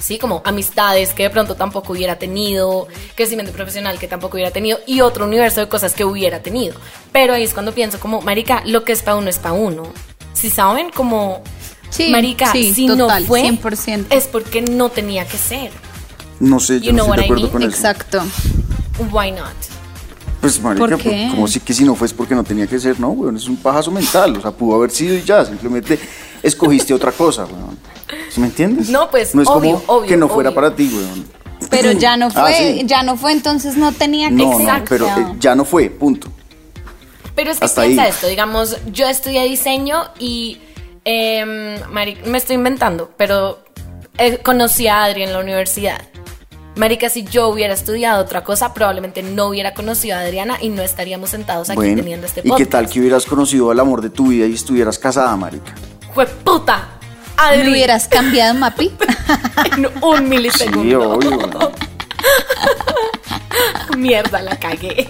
[0.00, 4.78] Sí, como amistades que de pronto tampoco hubiera tenido, crecimiento profesional que tampoco hubiera tenido
[4.86, 6.74] y otro universo de cosas que hubiera tenido.
[7.12, 9.84] Pero ahí es cuando pienso como, marica, lo que es para uno es para uno.
[10.32, 11.42] Si saben, como,
[11.90, 14.06] Sí, marica, sí, si total, no fue, 100%.
[14.10, 15.70] es porque no tenía que ser.
[16.38, 17.52] No sé, You yo no know estoy de I acuerdo mean?
[17.52, 17.70] con eso.
[17.70, 18.22] Exacto.
[19.12, 19.50] Why not?
[20.40, 21.28] Pues, marica, ¿Por qué?
[21.30, 23.46] como si que si no fue es porque no tenía que ser, no, weón, es
[23.46, 25.98] un pajazo mental, o sea, pudo haber sido y ya, simplemente
[26.42, 27.76] escogiste otra cosa, weón.
[28.30, 28.88] ¿Sí me entiendes?
[28.88, 30.54] No, pues, No es obvio, como obvio, que no fuera obvio.
[30.54, 31.26] para ti, weón.
[31.68, 32.82] Pero ya no Ah, fue, sí.
[32.86, 34.66] ya no fue, entonces no tenía que No, ser.
[34.78, 36.28] no, pero eh, ya no fue, punto.
[37.34, 38.10] Pero es que Hasta piensa ahí.
[38.10, 40.58] esto, digamos, yo estudié diseño y
[41.04, 43.58] em, mari- me estoy inventando, pero
[44.18, 46.00] eh, conocí a Adri en la universidad.
[46.76, 50.82] Marica, si yo hubiera estudiado otra cosa, probablemente no hubiera conocido a Adriana y no
[50.82, 52.70] estaríamos sentados aquí Bueno, teniendo este ¿y qué podcast.
[52.70, 55.74] tal que hubieras conocido al amor de tu vida y estuvieras casada, marica?
[56.14, 56.99] ¡Jue puta!
[57.40, 58.92] Adri, ¿Me hubieras cambiado, Mapi?
[59.76, 61.10] en un Sí, milisegundo.
[61.12, 61.72] obvio.
[63.96, 65.08] Mierda, la cagué.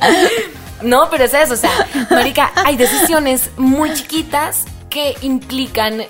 [0.83, 1.71] No, pero es eso, o sea,
[2.11, 6.05] marica, hay decisiones muy chiquitas que implican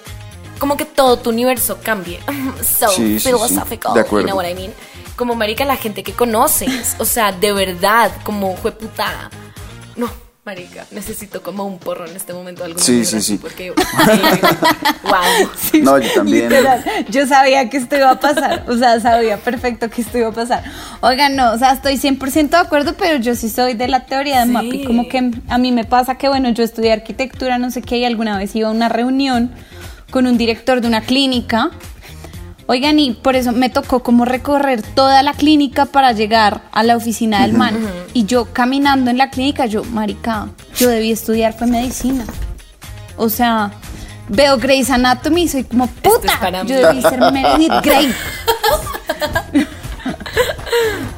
[0.59, 2.21] como que todo tu universo cambie.
[2.63, 3.27] So Sí, sí, sí.
[3.29, 4.27] philosophical, De acuerdo.
[4.27, 4.73] you know what I mean?
[5.17, 9.31] Como marica, la gente que conoces, o sea, de verdad, como jueputa.
[9.97, 10.09] No,
[10.45, 13.37] marica, necesito como un porro en este momento, algo Sí, sí, sí.
[13.37, 13.71] Porque,
[15.03, 15.83] wow.
[15.83, 16.49] No, yo también.
[16.49, 20.29] Literal, yo sabía que esto iba a pasar, o sea, sabía perfecto que esto iba
[20.29, 20.65] a pasar.
[21.01, 24.41] Oigan, no, o sea, estoy 100% de acuerdo, pero yo sí soy de la teoría
[24.41, 24.53] de Sí.
[24.53, 27.99] Mapi, como que a mí me pasa que, bueno, yo estudié arquitectura, no sé qué,
[27.99, 29.53] y alguna vez iba a una reunión
[30.11, 31.71] con un director de una clínica.
[32.71, 36.97] Oigan, y por eso me tocó como recorrer toda la clínica para llegar a la
[36.97, 37.77] oficina del man.
[38.15, 42.25] Y yo caminando en la clínica, yo, marica, yo debí estudiar fue medicina.
[43.17, 43.73] O sea,
[44.29, 46.81] veo Grey's Anatomy y soy como, es puta, para yo mí".
[46.81, 48.15] debí ser Meredith Grey.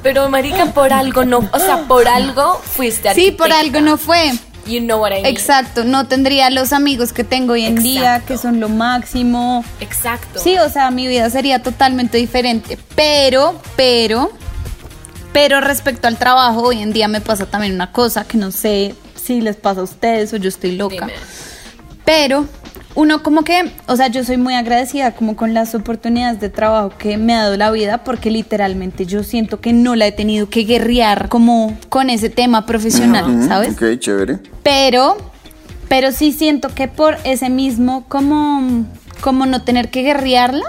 [0.02, 3.78] Pero marica, por algo no, o sea, por algo fuiste Sí, por arquitecta.
[3.78, 4.32] algo no fue.
[4.72, 5.26] You know what I mean.
[5.26, 9.64] Exacto, no tendría los amigos que tengo hoy en día, que son lo máximo.
[9.80, 10.40] Exacto.
[10.40, 12.78] Sí, o sea, mi vida sería totalmente diferente.
[12.94, 14.32] Pero, pero,
[15.35, 18.94] pero respecto al trabajo, hoy en día me pasa también una cosa que no sé
[19.14, 21.06] si les pasa a ustedes o yo estoy loca.
[21.06, 21.12] Dime.
[22.06, 22.46] Pero
[22.94, 26.92] uno como que, o sea, yo soy muy agradecida como con las oportunidades de trabajo
[26.98, 30.48] que me ha dado la vida porque literalmente yo siento que no la he tenido
[30.50, 33.72] que guerrear como con ese tema profesional, ¿sabes?
[33.74, 34.38] Ok, chévere.
[34.62, 35.16] Pero,
[35.88, 38.85] pero sí siento que por ese mismo, como,
[39.22, 40.64] como no tener que guerrearla,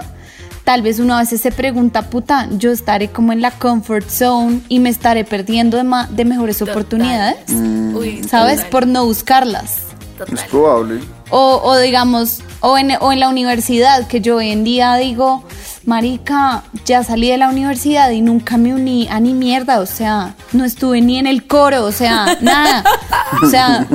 [0.64, 4.60] tal vez uno a veces se pregunta, puta, yo estaré como en la comfort zone
[4.70, 6.72] y me estaré perdiendo de, ma- de mejores Total.
[6.74, 8.56] oportunidades, Uy, ¿sabes?
[8.56, 9.76] total, Por no buscarlas.
[10.16, 10.34] Total.
[10.34, 11.00] Es probable.
[11.30, 15.42] O, o digamos, o en, o en la universidad, que yo hoy en día digo,
[15.84, 20.34] marica, ya salí de la universidad y nunca me uní a ni mierda, o sea,
[20.52, 22.84] no estuve ni en el coro, o sea, nada.
[23.42, 23.86] O sea,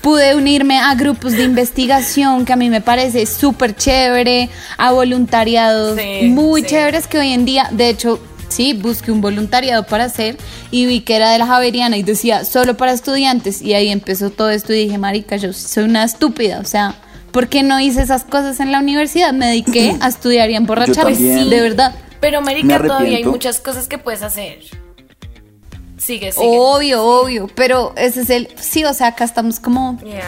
[0.00, 5.98] pude unirme a grupos de investigación que a mí me parece súper chévere, a voluntariados
[6.00, 6.68] Sí, muy sí.
[6.68, 8.18] chéveres que hoy en día, de hecho,
[8.52, 10.36] sí, busqué un voluntariado para hacer
[10.70, 14.30] y vi que era de la Javeriana y decía solo para estudiantes y ahí empezó
[14.30, 16.94] todo esto y dije, marica, yo soy una estúpida, o sea,
[17.32, 19.32] ¿por qué no hice esas cosas en la universidad?
[19.32, 21.50] Me dediqué a estudiar y a emborracharme, también.
[21.50, 21.94] de verdad.
[22.20, 24.60] Pero, Marica, todavía hay muchas cosas que puedes hacer.
[25.98, 26.34] Sigue, sigue.
[26.46, 30.22] Obvio, obvio, pero ese es el, sí, o sea, acá estamos como Yeah.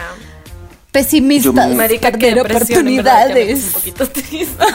[0.91, 3.65] pesimistas, Yo me- Marica, perder oportunidades.
[3.67, 4.63] un poquito triste.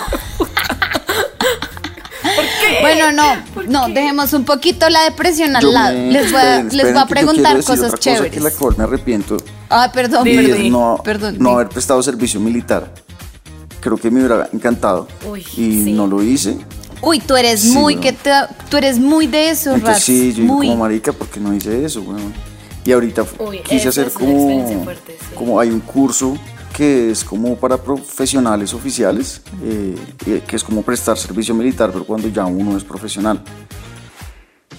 [2.80, 3.92] Bueno, no, ¿Por no, qué?
[3.94, 5.96] dejemos un poquito la depresión al Yo lado.
[5.96, 8.32] me- Les voy a, esperen, les voy a preguntar cosas otra cosa chéveres.
[8.32, 9.36] que la cual me arrepiento
[9.68, 10.60] Ah, perdón, y perdón.
[10.66, 12.92] es no, perdón, no haber prestado servicio militar.
[13.80, 15.92] Creo que me hubiera encantado Uy, y sí.
[15.92, 16.58] no lo hice.
[17.02, 18.30] Uy, tú eres Sí, muy que te-
[18.68, 20.04] tú eres muy de eso, Entonces Rats.
[20.04, 20.68] sí, yo muy.
[20.68, 22.02] como marica, ¿por qué no hice eso?
[22.02, 22.34] weón?
[22.84, 25.34] Y ahorita Uy, quise hacer como, fuerte, sí.
[25.34, 26.36] como hay un curso
[26.80, 29.94] que es como para profesionales oficiales, eh,
[30.26, 33.42] eh, que es como prestar servicio militar, pero cuando ya uno es profesional.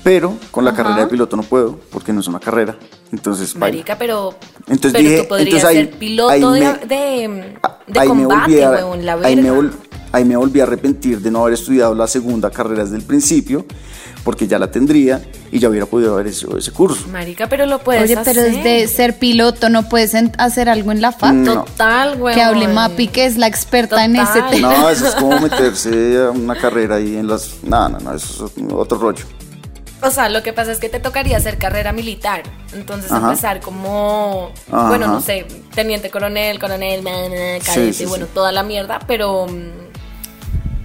[0.04, 0.82] Pero con la Ajá.
[0.82, 2.76] carrera de piloto no puedo, porque no es una carrera.
[3.12, 3.56] Entonces.
[3.56, 4.34] Marica, pero,
[4.68, 8.10] Entonces pero dije, tú podrías entonces ahí- ser piloto ahí de, me- de, de ahí
[8.10, 9.70] me combate, volví a- huevón, la ahí, me
[10.12, 13.64] ahí me volví a arrepentir de no haber estudiado la segunda carrera desde el principio,
[14.24, 17.08] porque ya la tendría y ya hubiera podido haber hecho ese curso.
[17.10, 18.52] Marica, pero lo puedes Oye, pero hacer.
[18.64, 21.34] desde ser piloto no puedes hacer algo en la FAP.
[21.34, 21.64] No.
[21.64, 22.36] Total, güey.
[22.36, 24.52] Que hable Mapi, que es la experta en ese Total.
[24.52, 24.74] tema.
[24.78, 27.64] No, eso es como meterse a una carrera ahí en las...
[27.64, 29.26] No, no, no, eso es otro rollo.
[30.04, 32.42] O sea, lo que pasa es que te tocaría hacer carrera militar.
[32.74, 33.28] Entonces Ajá.
[33.30, 34.88] empezar como, Ajá.
[34.88, 38.32] bueno, no sé, teniente coronel, coronel, cadete, Sí, sí, bueno, sí.
[38.34, 39.91] toda la mierda, pero mm,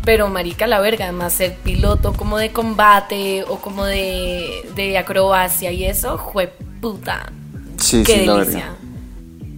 [0.06, 5.70] pero marica la verga, además ser piloto como de combate o como de, de acrobacia
[5.72, 6.46] y eso, jue
[6.80, 7.30] puta.
[7.76, 8.68] Sí, Qué sí, la delicia.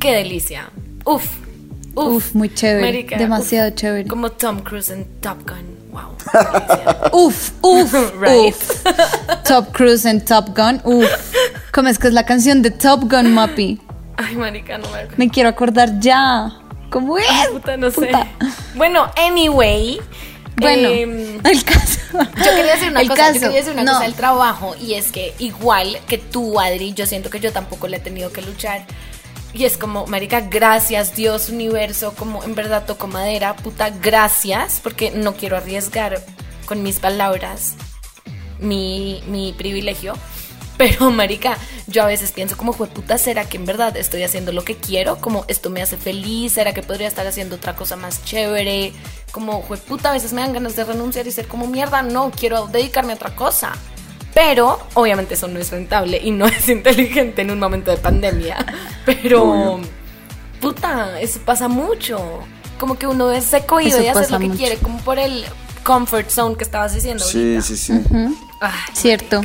[0.01, 0.71] Qué delicia.
[1.05, 1.25] Uf.
[1.95, 3.75] Uf, Uf, muy chévere, Marica, demasiado uf.
[3.77, 4.09] chévere.
[4.09, 5.77] Como Tom Cruise en Top Gun.
[5.93, 6.17] Wow.
[6.33, 7.01] qué delicia.
[7.13, 8.55] Uf, uf, Right.
[8.55, 8.83] uf.
[9.47, 11.07] Top Cruise en Top Gun, uf.
[11.73, 13.81] ¿Cómo es que es la canción de Top Gun, Mapi?
[14.17, 15.15] Ay, marica, no me acuerdo.
[15.19, 16.51] Me quiero acordar ya.
[16.91, 17.27] ¿Cómo es?
[17.53, 18.23] Puta, no Puta.
[18.23, 18.29] sé.
[18.75, 20.01] Bueno, anyway.
[20.61, 22.01] Bueno, em, el caso.
[22.13, 23.93] yo quería decir una El cosa, caso, yo quería decir una no.
[23.93, 27.89] cosa del trabajo y es que igual que tú, Adri, yo siento que yo tampoco
[27.89, 28.85] le he tenido que luchar.
[29.55, 35.11] Y es como, marica, gracias Dios, universo, como en verdad toco madera, puta, gracias, porque
[35.11, 36.23] no quiero arriesgar
[36.67, 37.75] con mis palabras
[38.59, 40.15] mi, mi privilegio.
[40.79, 44.65] Pero, marica, yo a veces pienso como, puta, ¿será que en verdad estoy haciendo lo
[44.65, 45.17] que quiero?
[45.21, 48.93] Como, esto me hace feliz, ¿será que podría estar haciendo otra cosa más chévere?
[49.33, 52.69] Como, puta, a veces me dan ganas de renunciar y ser como, mierda, no, quiero
[52.69, 53.73] dedicarme a otra cosa.
[54.35, 58.65] Pero, obviamente eso no es rentable y no es inteligente en un momento de pandemia.
[59.05, 59.81] Pero,
[60.61, 62.41] puta, eso pasa mucho.
[62.79, 64.59] Como que uno es se cohíbe Eso de hacer pasa lo que mucho.
[64.59, 65.45] quiere, como por el
[65.83, 67.63] comfort zone que estabas diciendo Sí, ahorita.
[67.63, 67.93] sí, sí.
[68.61, 69.41] Ay, Cierto,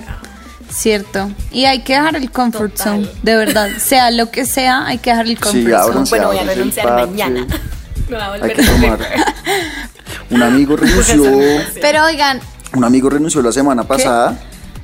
[0.75, 1.31] cierto.
[1.51, 3.05] Y hay que dejar el comfort Total.
[3.05, 3.69] zone, de verdad.
[3.79, 5.75] Sea lo que sea, hay que dejar el comfort zone.
[5.75, 6.09] ábranse.
[6.09, 7.47] Bueno, voy a el renunciar mañana.
[8.09, 8.99] Me va a Hay volver que a tomar.
[10.29, 11.23] Un amigo renunció,
[11.81, 12.39] Pero oigan,
[12.75, 14.37] un amigo renunció la semana pasada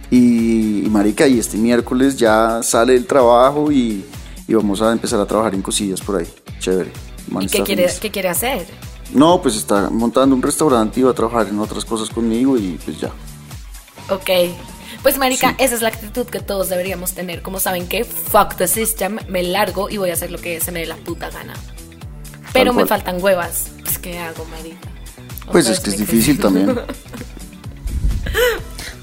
[0.09, 4.05] y, y, marica, y este miércoles ya sale del trabajo y,
[4.47, 6.27] y vamos a empezar a trabajar en cosillas por ahí.
[6.59, 6.91] Chévere.
[7.29, 8.65] Man ¿Y qué quiere, qué quiere hacer?
[9.13, 12.79] No, pues está montando un restaurante y va a trabajar en otras cosas conmigo y
[12.85, 13.09] pues ya.
[14.09, 14.29] Ok.
[15.01, 15.55] Pues marica, Sí.
[15.59, 17.41] esa es la actitud que todos deberíamos tener.
[17.41, 20.71] Como saben que fuck the system, me largo y voy a hacer lo que se
[20.71, 21.53] me dé la puta gana.
[22.53, 23.67] Pero me faltan huevas.
[23.83, 24.77] Pues ¿qué hago, marica?
[25.51, 26.77] Pues es que es difícil también.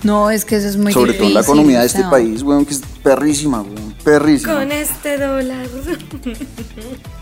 [0.03, 2.43] no, es que eso es muy Sobre todo en la difícil, economía de este país,
[2.43, 3.95] weón, que es perrísima, weón.
[4.05, 4.55] Perrísima.
[4.55, 5.67] Con este dólar.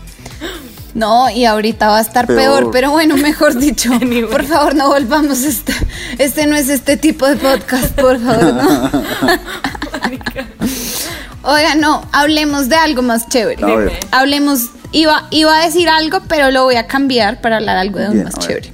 [0.93, 2.71] No, y ahorita va a estar peor, Peor.
[2.71, 3.91] pero bueno, mejor dicho,
[4.31, 5.73] por favor no volvamos a este,
[6.17, 8.91] este no es este tipo de podcast, por favor, no.
[11.43, 13.61] Oiga, no, hablemos de algo más chévere.
[14.11, 18.09] Hablemos, iba, iba a decir algo, pero lo voy a cambiar para hablar algo de
[18.09, 18.71] Bien, más chévere.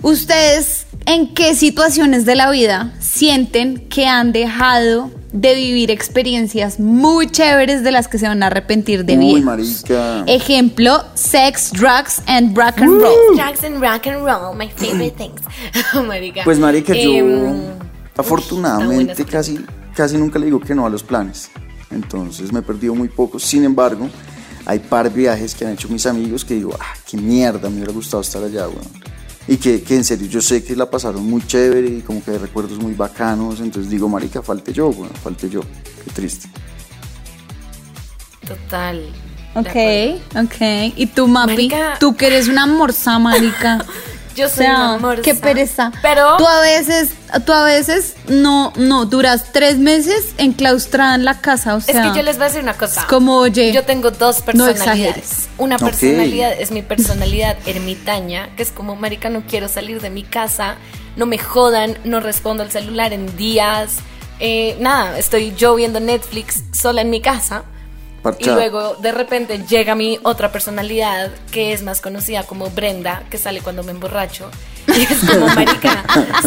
[0.00, 7.26] ¿Ustedes en qué situaciones de la vida sienten que han dejado de vivir experiencias muy
[7.26, 10.24] chéveres de las que se van a arrepentir de Uy, marica.
[10.26, 13.36] Ejemplo, sex, drugs and rock and roll.
[13.36, 15.40] Drugs and rock and roll, my favorite things.
[16.06, 16.42] marica.
[16.44, 17.62] Pues marica, yo Em,
[18.16, 19.64] afortunadamente casi,
[19.94, 21.50] casi nunca le digo que no a los planes.
[21.90, 23.38] Entonces me he perdido muy poco.
[23.38, 24.08] Sin embargo,
[24.66, 27.76] hay par de viajes que han hecho mis amigos que digo, ah, qué mierda, me
[27.76, 29.11] hubiera gustado estar allá, weón.
[29.48, 32.30] Y que, que en serio, yo sé que la pasaron muy chévere y como que
[32.32, 33.60] hay recuerdos muy bacanos.
[33.60, 35.60] Entonces digo, marica, falte yo, weón, falte yo.
[36.04, 36.48] Qué triste.
[38.46, 39.12] Total.
[39.54, 39.76] Ok,
[40.36, 40.94] ok.
[40.96, 41.52] ¿Y tú, Mapi?
[41.52, 41.96] Marica.
[41.98, 43.84] Tú que eres una morsa, marica.
[44.34, 45.22] Yo O soy sea, una morsa.
[45.22, 45.92] qué pereza.
[46.02, 47.10] Pero tú a veces,
[47.44, 52.10] tú a veces no, no, duras tres meses enclaustrada en la casa, o es sea.
[52.10, 53.00] que yo les voy a decir una cosa.
[53.00, 55.16] es como, oye, Yo tengo dos no personalidades.
[55.16, 55.48] exageres.
[55.58, 60.22] una personalidad es mi personalidad ermitaña, que es como, marica, no quiero salir de mi
[60.22, 60.76] casa,
[61.16, 63.96] no me jodan, no respondo al celular en días.
[64.40, 67.64] eh, nada, estoy yo viendo Netflix sola en mi casa.
[68.38, 73.38] Y luego de repente llega mi otra personalidad que es más conocida como Brenda, que
[73.38, 74.48] sale cuando me emborracho.
[74.86, 76.04] Y es como marica,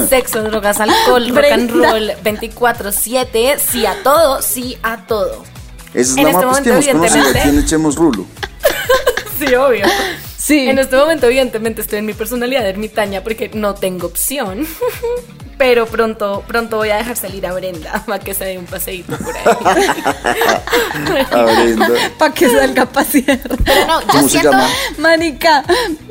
[0.07, 1.91] sexo, drogas, alcohol, rock and Brenda.
[1.91, 5.43] roll, 24-7, sí a todo, sí a todo.
[5.93, 7.39] Esa es en la este mapa que momento, hemos conocido.
[7.39, 8.25] Aquí en Echemos Rulo.
[9.37, 9.85] Sí, obvio.
[10.37, 10.69] Sí.
[10.69, 14.65] En este momento, evidentemente, estoy en mi personalidad ermitaña porque no tengo opción.
[15.57, 19.17] Pero pronto, pronto voy a dejar salir a Brenda para que se dé un paseíto
[19.17, 19.43] por ahí.
[21.31, 21.89] A Brenda.
[22.17, 23.39] para que salga a pasear.
[23.63, 24.51] Pero no, yo ¿Cómo se siento.
[24.51, 24.69] llama?
[24.97, 25.63] Marica,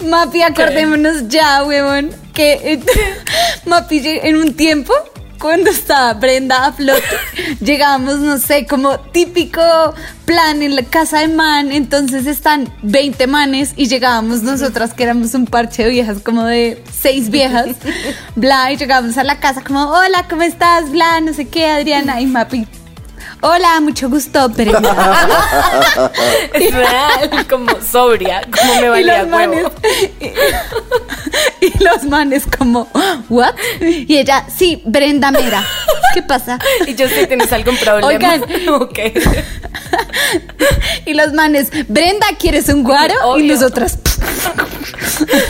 [0.07, 2.81] Mapi, acordémonos ya, huevón, que eh,
[3.67, 4.95] Mapi en un tiempo,
[5.39, 7.03] cuando estaba Brenda a flote,
[7.61, 9.61] llegábamos, no sé, como típico
[10.25, 15.35] plan en la casa de man, entonces están 20 manes y llegábamos nosotras que éramos
[15.35, 17.77] un parche de viejas, como de seis viejas,
[18.37, 20.91] bla, y llegábamos a la casa como, hola, ¿cómo estás?
[20.91, 22.67] Bla, no sé qué, Adriana, y Mapi.
[23.47, 26.11] Hola, mucho gusto, Brenda.
[26.55, 29.73] Es real, como sobria, como me y valía los manes huevo.
[31.61, 32.89] y, y los manes como
[33.29, 35.63] what y ella sí Brenda Mera
[36.15, 38.07] qué pasa Y yo sí tienes algún problema.
[38.07, 38.45] Oigan.
[38.69, 38.99] Ok.
[41.07, 43.55] y los manes Brenda quieres un guaro y Obvio.
[43.55, 43.99] nosotras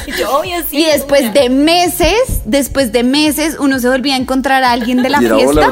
[0.07, 0.79] Y yo, obvio, sí.
[0.79, 5.11] y después de meses después de meses uno se volvía a encontrar a alguien de
[5.11, 5.71] la Y fiesta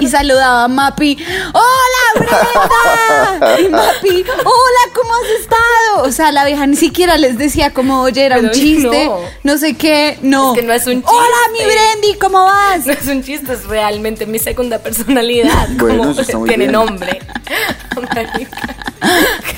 [0.00, 1.18] y saludaba a Mapi
[1.64, 7.38] hola Brenda y Mapi hola cómo has estado o sea la vieja ni siquiera les
[7.38, 9.20] decía como oye era un chiste no.
[9.42, 9.58] no.
[9.58, 11.74] sé qué no Es que no es un hola mi chiste.
[11.74, 15.68] Brendi cómo vas No es un chiste, es realmente mi segunda personalidad.
[15.84, 16.72] Bueno, como eso está muy tiene bien.
[16.72, 17.18] nombre.
[18.14, 18.76] Marica,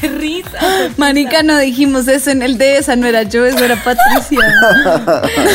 [0.01, 0.59] Qué risa.
[0.97, 4.40] Manica, no dijimos eso en el de esa, no era yo, eso era Patricia.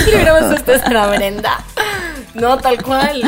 [0.08, 1.64] Y hubiéramos esta era Brenda.
[2.34, 3.22] No, tal cual.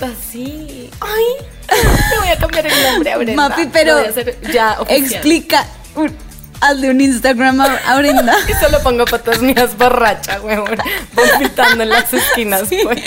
[0.00, 0.90] Así.
[1.00, 3.48] Ay, te voy a cambiar el nombre a Brenda.
[3.48, 5.12] Mapi, pero voy a hacer ya oficial.
[5.12, 6.16] explica, un-
[6.60, 8.36] hazle un Instagram a, a Brenda.
[8.48, 10.76] Y solo pongo patas mías borracha, huevón.
[11.14, 13.00] Vomitando en las esquinas, pues.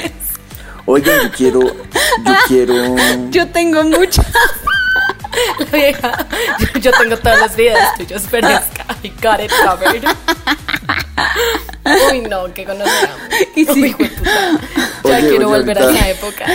[0.85, 1.59] Oigan, yo quiero.
[1.61, 2.95] Yo quiero.
[3.29, 4.25] Yo tengo muchas.
[5.59, 6.27] La vieja,
[6.59, 8.85] yo, yo tengo todos los videos tuyos, Peresca.
[9.03, 10.03] I got it covered.
[12.11, 13.17] Uy, no, que conocemos.
[13.55, 13.95] Y sí.
[13.99, 14.09] Uy.
[15.03, 16.45] Ya Oye, quiero oye, volver a esa época.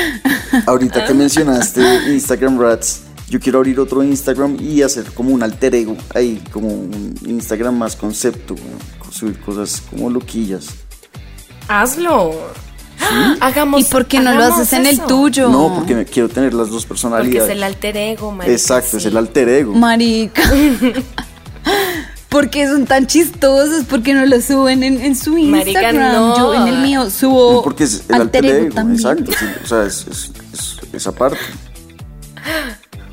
[0.67, 1.81] Ahorita que mencionaste
[2.13, 6.69] Instagram Rats, yo quiero abrir otro Instagram y hacer como un alter ego ahí, como
[6.69, 8.55] un Instagram más concepto,
[9.11, 10.69] subir cosas como loquillas.
[11.69, 12.35] Hazlo.
[13.41, 13.81] Hagamos.
[13.81, 15.49] ¿Y por qué no lo haces en el tuyo?
[15.49, 17.51] No, porque me quiero tener las dos Porque personalidades.
[17.51, 19.75] es el alter ego, marica, Exacto, es el alter ego.
[19.75, 20.43] Marica.
[22.29, 23.85] ¿Por qué son tan chistosos?
[23.85, 26.13] ¿Por qué no lo suben en, en su Marica, Instagram?
[26.13, 26.37] no.
[26.37, 28.97] Yo en el mío subo No, porque es el alter, ego, también.
[29.01, 29.33] exacto.
[29.39, 31.39] sí, o sea, es, es- es esa parte.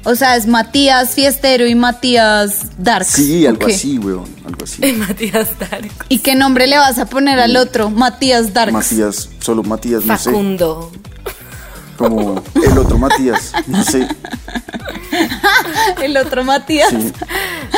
[0.04, 3.06] O sea, es Matías Fiestero y Matías Dark.
[3.06, 4.82] Sí, algo así, weón, algo así.
[4.94, 5.90] Matías Dark.
[6.10, 7.90] ¿Y qué nombre le vas a poner al otro?
[7.90, 8.72] Matías Dark.
[8.72, 10.30] Matías, solo Matías, no sé.
[10.30, 10.92] Facundo.
[11.98, 14.08] Como el otro Matías, no sé.
[16.02, 16.90] El otro Matías.
[16.92, 17.14] Sí.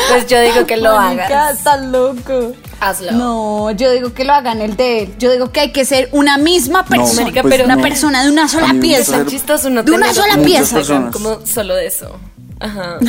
[0.09, 1.57] Pues yo digo que lo Marica, hagas.
[1.57, 2.53] estás loco.
[2.79, 3.11] Hazlo.
[3.13, 5.15] No, yo digo que lo hagan el de él.
[5.17, 7.31] Yo digo que hay que ser una misma persona.
[7.31, 7.81] Pues pero una no.
[7.81, 9.25] persona de una sola pieza.
[9.25, 10.75] chistoso no De una sola pieza.
[10.75, 11.13] Personas.
[11.13, 12.19] Como solo de eso.
[12.59, 12.97] Ajá.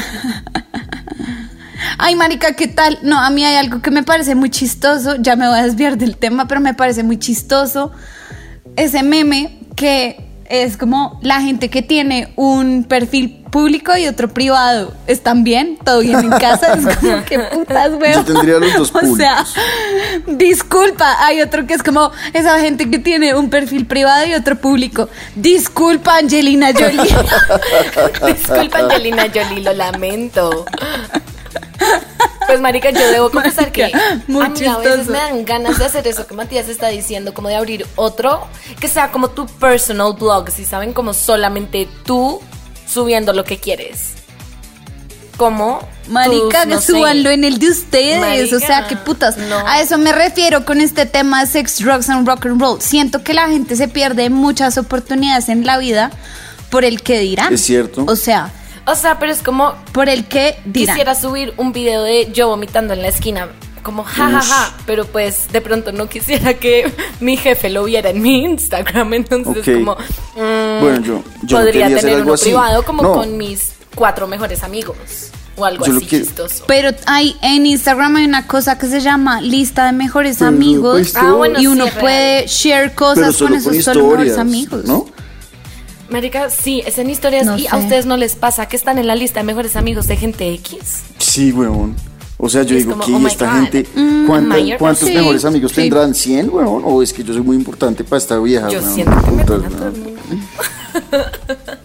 [1.99, 2.99] Ay, marica, ¿qué tal?
[3.03, 5.17] No, a mí hay algo que me parece muy chistoso.
[5.19, 7.93] Ya me voy a desviar del tema, pero me parece muy chistoso.
[8.77, 14.93] Ese meme que es como la gente que tiene un perfil público y otro privado.
[15.07, 15.79] ¿Están bien?
[15.85, 16.75] ¿Todo bien en casa?
[16.75, 18.25] Es como que putas, weón.
[18.25, 20.39] Yo tendría los dos O sea, públicos.
[20.39, 21.17] disculpa.
[21.25, 25.09] Hay otro que es como esa gente que tiene un perfil privado y otro público.
[25.35, 26.99] Disculpa, Angelina Jolie.
[28.35, 30.65] Disculpa, Angelina Jolie, lo lamento.
[32.47, 33.93] Pues, marica, yo debo confesar que
[34.27, 37.35] muy a mí a veces me dan ganas de hacer eso que Matías está diciendo,
[37.35, 38.47] como de abrir otro,
[38.81, 42.41] que sea como tu personal blog, si saben, como solamente tú
[42.89, 44.13] subiendo lo que quieres.
[45.37, 48.19] Como Marica, tus, no sé, súbanlo en el de ustedes.
[48.21, 49.37] Marica, o sea, qué putas.
[49.37, 49.59] no.
[49.69, 52.81] A eso me refiero con este tema de sex, drugs and rock and roll.
[52.81, 56.11] Siento que la gente se pierde muchas oportunidades en la vida
[56.71, 57.55] por el que dirán.
[57.55, 58.05] Es cierto.
[58.09, 58.51] O sea,
[58.85, 60.97] O sea, pero es como por el que dirán.
[60.97, 63.47] quisiera subir un video de yo vomitando en la esquina,
[63.89, 68.45] como jajaja, pero pues de pronto no quisiera que mi jefe lo viera en mi
[68.45, 72.45] Instagram, entonces como mm, Bueno, yo- yo no podría hacer tener algo uno así.
[72.45, 73.13] privado como No.
[73.15, 76.65] con mis cuatro mejores amigos o algo Yo así que- chistoso.
[76.67, 80.93] Pero hay en Instagram hay una cosa que se llama lista de mejores Pero amigos
[81.13, 84.85] pues, Ah, bueno, y sí, uno puede share cosas con con esos solo mejores amigos.
[84.85, 85.07] ¿no?
[86.11, 89.07] Marica, sí, es en historias No y a ustedes no les pasa que están en
[89.07, 91.03] la lista de mejores amigos de gente X.
[91.19, 91.97] Sí, weón.
[92.41, 93.63] O sea, yo digo como, que oh esta God.
[93.63, 95.77] gente, Mm, ¿cuánta- mayor- ¿cuántos Sí, mejores amigos sí.
[95.83, 96.15] tendrán?
[96.15, 96.83] ¿100, weón?
[96.85, 98.95] ¿O es que yo soy muy importante para esta vieja, Yo weón?
[98.95, 99.73] siento que me Putas.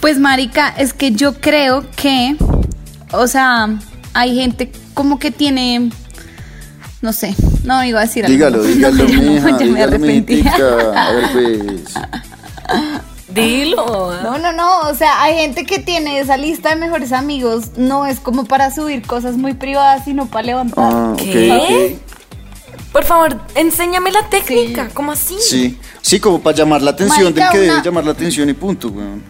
[0.00, 2.36] Pues marica, es que yo creo que,
[3.12, 3.70] o sea,
[4.12, 5.90] hay gente como que tiene,
[7.00, 8.34] no sé, no iba a decir algo.
[8.34, 10.44] Dígalo, No, dígalo, no, mija, ya me dígalo, arrepentí.
[10.46, 11.94] A ver, pues.
[13.34, 14.12] Dilo.
[14.22, 18.06] No, no, no, o sea, hay gente que tiene esa lista de mejores amigos, no
[18.06, 20.92] es como para subir cosas muy privadas, sino para levantar.
[20.92, 21.98] Ah, ¿Qué?
[22.92, 25.36] Por favor, enséñame la técnica, ¿cómo así?
[25.40, 28.48] Sí, sí, como para llamar la atención Marica, del que una- debe llamar la atención
[28.48, 29.22] y punto, weón.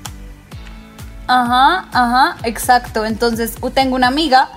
[1.27, 3.07] Ajá, ajá, exacto.
[3.07, 4.51] Entonces, tengo una amiga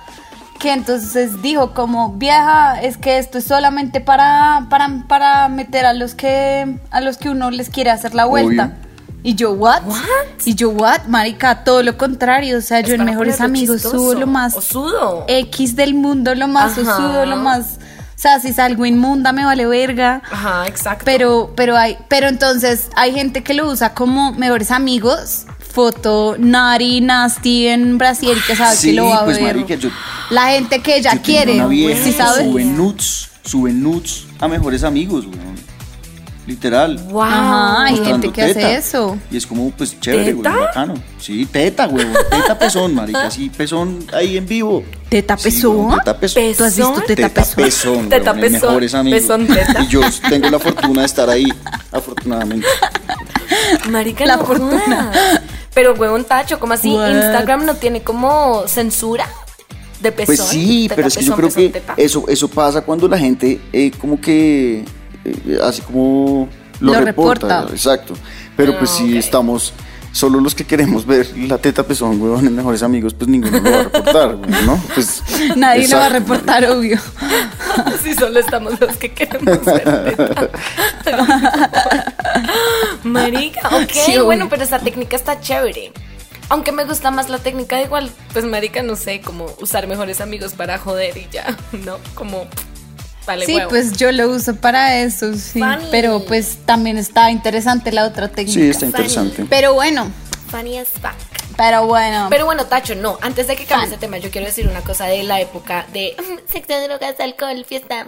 [0.58, 5.94] que entonces dijo como, vieja, es que esto es solamente para, para, para meter a
[5.94, 8.64] los que a los que uno les quiere hacer la vuelta.
[8.76, 8.87] Obvio.
[9.22, 9.82] Y yo, what?
[9.84, 9.98] What?
[10.44, 11.06] Y yo, what?
[11.08, 12.58] Marica, todo lo contrario.
[12.58, 13.98] O sea, Es yo en Mejores Amigos chistoso.
[13.98, 15.24] subo lo más O sudo.
[15.28, 16.96] X del mundo, lo más Ajá.
[16.96, 17.78] osudo, lo más...
[18.16, 20.22] O sea, si salgo inmunda me vale verga.
[20.30, 21.04] Ajá, exacto.
[21.04, 25.46] Pero, pero hay, pero entonces hay gente que lo usa como mejores amigos.
[25.60, 29.54] Foto Nari Nasty en Brasil que sabe Sí, que lo va a pues, ver.
[29.54, 29.90] marica, yo-
[30.30, 32.44] la gente que ella Yo tengo quiere, Una vieja ¿sí sabes?
[32.46, 35.47] Sube nudes, sube nudes a mejores amigos, weón.
[36.48, 36.96] Literal.
[37.10, 37.22] Wow.
[37.22, 39.18] Ajá, hay gente que hace eso.
[39.30, 40.94] Y es como, pues, chévere, güey, bacano.
[41.20, 42.06] Sí, teta, güey.
[42.30, 43.26] Teta pezón, marica.
[43.26, 44.82] Así, pezón ahí en vivo.
[45.10, 45.90] ¿Teta Sí, pezón?
[45.98, 46.42] teta pezón.
[46.56, 47.64] ¿Tú has visto teta, Teta pezón?
[47.64, 49.20] pezón, Teta pezón, mejores amigos.
[49.20, 49.82] pezón teta.
[49.82, 51.44] Y yo tengo la fortuna de estar ahí,
[51.92, 52.66] afortunadamente.
[53.90, 54.80] Marica, La no fortuna.
[55.12, 55.40] jodas.
[55.74, 56.90] Pero huevón tacho, ¿cómo así?
[56.94, 57.10] What?
[57.10, 59.28] Instagram no tiene como censura
[60.00, 60.34] de pezón.
[60.36, 63.18] Pues sí, Teta, pero es que yo creo pezón, que eso, eso pasa cuando la
[63.18, 64.84] gente eh, como que
[65.24, 66.48] eh, así como
[66.80, 67.74] lo, Lo reporta, reporta.
[67.74, 68.14] Exacto.
[68.56, 69.18] Pero pues Ah, si ok.
[69.18, 69.72] estamos
[70.12, 73.70] solo los que queremos ver la teta pezón, weón, en mejores amigos, pues ninguno lo
[73.70, 74.82] va a reportar, weón, ¿no?
[74.94, 75.22] Pues,
[75.56, 76.98] Nadie lo va a reportar, obvio.
[78.02, 80.50] Si solo estamos los que queremos ver teta.
[83.04, 85.92] Marica, ok, Sí, bueno, pero esa técnica está chévere.
[86.48, 90.54] Aunque me gusta más la técnica igual, pues marica, no sé, como usar mejores amigos
[90.54, 91.98] para joder y ya, ¿no?
[92.14, 92.46] Como,
[93.28, 93.68] vale, sí, huevo.
[93.68, 95.60] pues yo lo uso para eso, sí.
[95.60, 95.86] Funny.
[95.92, 98.60] Pero pues también está interesante la otra técnica.
[98.60, 99.46] Sí, está interesante.
[99.48, 100.10] Pero bueno,
[100.48, 101.12] Funny as fuck.
[101.56, 102.28] pero bueno.
[102.30, 103.18] Pero bueno, Tacho, no.
[103.20, 106.16] Antes de que cambie ese tema, yo quiero decir una cosa de la época de
[106.18, 108.06] mm, sexo, drogas, alcohol, fiesta.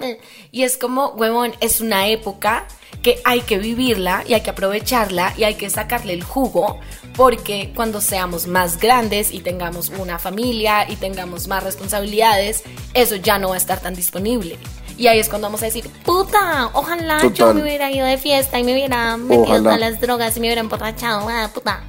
[0.50, 2.66] Y es como, huevón, es una época
[3.02, 6.78] que hay que vivirla y hay que aprovecharla y hay que sacarle el jugo
[7.16, 12.62] porque cuando seamos más grandes y tengamos una familia y tengamos más responsabilidades,
[12.94, 14.58] eso ya no va a estar tan disponible.
[15.00, 18.58] Y ahí es cuando vamos a decir, puta, ojalá yo me hubiera ido de fiesta
[18.58, 19.72] y me hubiera metido Ojalá.
[19.72, 21.80] a las drogas y me hubiera emborrachado, ah, puta.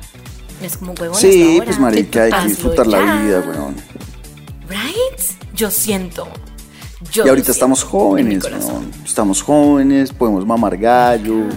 [0.61, 3.75] Es como, huevón, Sí, pues marica, hay que disfrutar la vida, weón.
[4.69, 5.19] Right?
[5.53, 6.25] Yo siento.
[7.11, 8.89] Yo Y ahorita estamos jóvenes, weón.
[9.03, 11.47] Estamos jóvenes, podemos mamar gallo,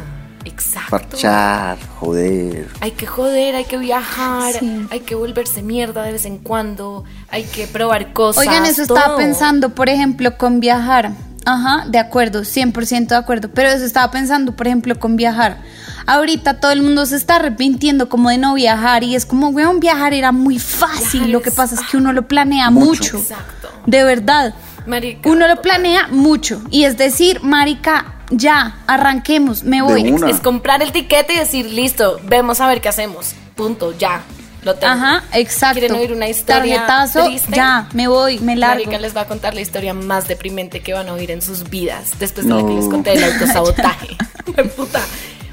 [0.45, 0.91] Exacto.
[0.91, 2.67] parchar, joder.
[2.81, 4.87] Hay que joder, hay que viajar, Sí.
[4.91, 8.45] hay que volverse mierda de vez en cuando, hay que probar cosas.
[8.45, 11.13] Oigan, eso estaba pensando, por ejemplo, con viajar.
[11.47, 13.49] Ajá, de acuerdo, 100% de acuerdo.
[13.53, 15.59] Pero eso estaba pensando, por ejemplo, con viajar.
[16.07, 19.81] Ahorita todo el mundo se está arrepintiendo como de no viajar y es como, weón,
[19.81, 21.21] viajar era muy fácil.
[21.21, 22.87] Viajar Lo que es- pasa es que uno lo planea Mucho.
[22.89, 23.19] mucho.
[23.19, 23.71] Exacto.
[23.87, 24.55] De verdad.
[24.87, 25.29] Marica.
[25.31, 26.63] Uno lo planea mucho.
[26.71, 30.11] Y es decir, marica, ya, arranquemos, me voy.
[30.11, 30.29] una.
[30.29, 33.35] Es comprar el tiquete y decir, listo, vemos a ver qué hacemos.
[33.55, 34.23] Punto, ya.
[34.65, 34.93] Lo tengo.
[34.93, 35.79] Ajá, exacto.
[35.81, 37.53] ¿Quieren oír una historia Tarjetazo, triste?
[37.55, 38.77] ya, me voy, me largo.
[38.85, 41.69] Marica les va a contar la historia más deprimente que van a oír en sus
[41.69, 42.67] vidas después de la No.
[42.69, 44.17] que les conté del autosabotaje.
[44.77, 45.01] Puta.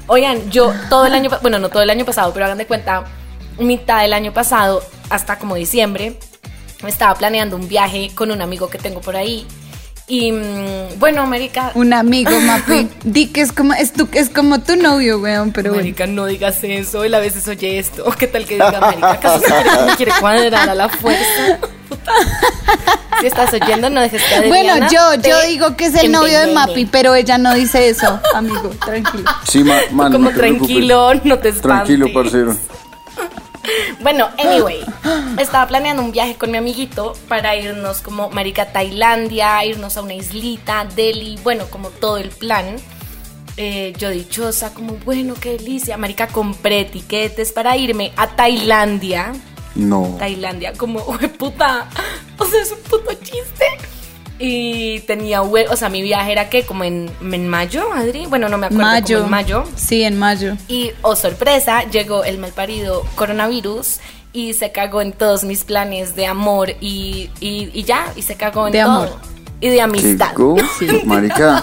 [0.06, 3.04] Oigan, yo todo el año, bueno, no todo el año pasado, pero hagan de cuenta,
[3.58, 6.18] mitad del año pasado, hasta como diciembre,
[6.86, 9.46] estaba planeando un viaje con un amigo que tengo por ahí.
[10.08, 12.88] Y mm, bueno, América, Un amigo, Mapi.
[13.04, 15.82] Di que es como, es, tu, es como tu novio, weón, pero bueno.
[15.84, 18.04] Marica, no digas eso, él a veces oye esto.
[18.18, 19.12] ¿Qué tal que diga, Marica?
[19.12, 21.58] ¿Acaso se quiere, quiere cuadrar a la fuerza?
[21.88, 22.12] Puta.
[23.20, 26.48] Si estás oyendo, no dejes que Bueno, yo, yo digo que es el novio de.
[26.52, 29.30] Mapi, pero ella no dice eso, amigo, tranquilo.
[29.46, 30.66] Sí, ma- man, como no te preocupes.
[30.66, 31.62] tranquilo, no te espantes.
[31.62, 32.56] Tranquilo, parcero.
[34.00, 34.84] Bueno, anyway,
[35.38, 40.02] estaba planeando un viaje con mi amiguito para irnos como marica a Tailandia, irnos a
[40.02, 42.76] una islita, Delhi, bueno, como todo el plan.
[43.56, 49.32] Eh, yo dichosa, como bueno, qué delicia, marica, compré tiquetes para irme a Tailandia.
[49.74, 50.16] No.
[50.18, 51.88] Tailandia, como, "Hue puta,
[52.38, 53.66] o sea, es un puto chiste.
[54.44, 58.58] Y tenía, o sea, mi viaje era que como en, en mayo, Adri, bueno, no
[58.58, 59.18] me acuerdo, como Mayo.
[59.24, 59.64] en mayo.
[59.76, 60.56] Sí, en mayo.
[60.66, 64.00] Y, oh sorpresa, llegó el malparido coronavirus
[64.32, 68.34] y se cagó en todos mis planes de amor y, y, y ya, y se
[68.34, 68.90] cagó en De todo.
[68.90, 69.10] amor.
[69.60, 70.32] Y de ¿Qué amistad.
[70.34, 70.56] go?
[71.04, 71.62] Marica,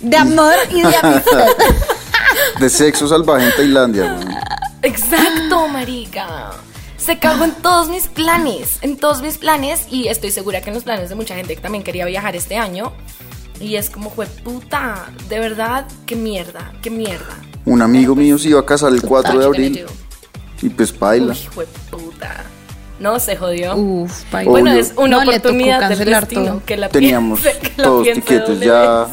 [0.00, 1.46] De amor y de amistad.
[2.58, 4.34] de sexo salvaje en Tailandia, weón.
[4.82, 6.50] Exacto, marica.
[7.06, 10.74] Se cagó en todos mis planes, en todos mis planes y estoy segura que en
[10.74, 12.92] los planes de mucha gente que también quería viajar este año.
[13.60, 17.36] Y es como, fue puta, de verdad, qué mierda, qué mierda.
[17.64, 19.86] Un amigo mío se iba a casar el 4 de abril
[20.60, 21.32] y pues baila.
[21.56, 22.44] Uy, puta.
[22.98, 23.76] No, se jodió.
[23.76, 24.50] Uf, paila.
[24.50, 26.62] Bueno, es una No, oportunidad del destino todo.
[26.66, 29.06] que la Teníamos piense, que la todos tiquetes ya.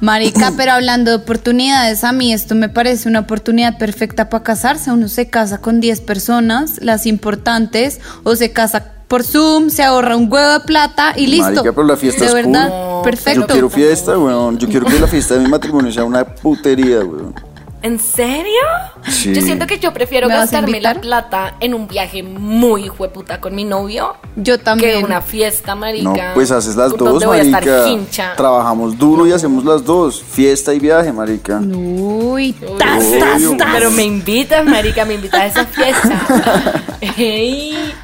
[0.00, 4.90] Marica, pero hablando de oportunidades, a mí esto me parece una oportunidad perfecta para casarse.
[4.90, 10.16] Uno se casa con 10 personas, las importantes, o se casa por Zoom, se ahorra
[10.16, 11.46] un huevo de plata y listo.
[11.46, 13.02] Marica, pero la fiesta de es verdad, cool.
[13.02, 13.40] Perfecto.
[13.40, 14.58] Yo quiero fiesta, weón.
[14.58, 17.49] Yo quiero que la fiesta de mi matrimonio sea una putería, weón.
[17.82, 18.60] ¿En serio?
[19.08, 19.34] Sí.
[19.34, 22.84] Yo siento que yo prefiero ¿Me vas a gastarme la plata en un viaje muy
[22.84, 25.04] hijueputa con mi novio Yo que también.
[25.04, 26.28] una fiesta, marica.
[26.28, 27.88] No, pues haces las donde dos, voy a estar marica.
[27.88, 28.36] hincha.
[28.36, 30.22] Trabajamos duro y hacemos las dos.
[30.22, 31.58] Fiesta y viaje, marica.
[31.58, 33.68] Uy, Uy, tas, tas, tas.
[33.72, 36.82] Pero me invitas, marica, me invitas a esa fiesta.
[37.16, 37.94] Ey,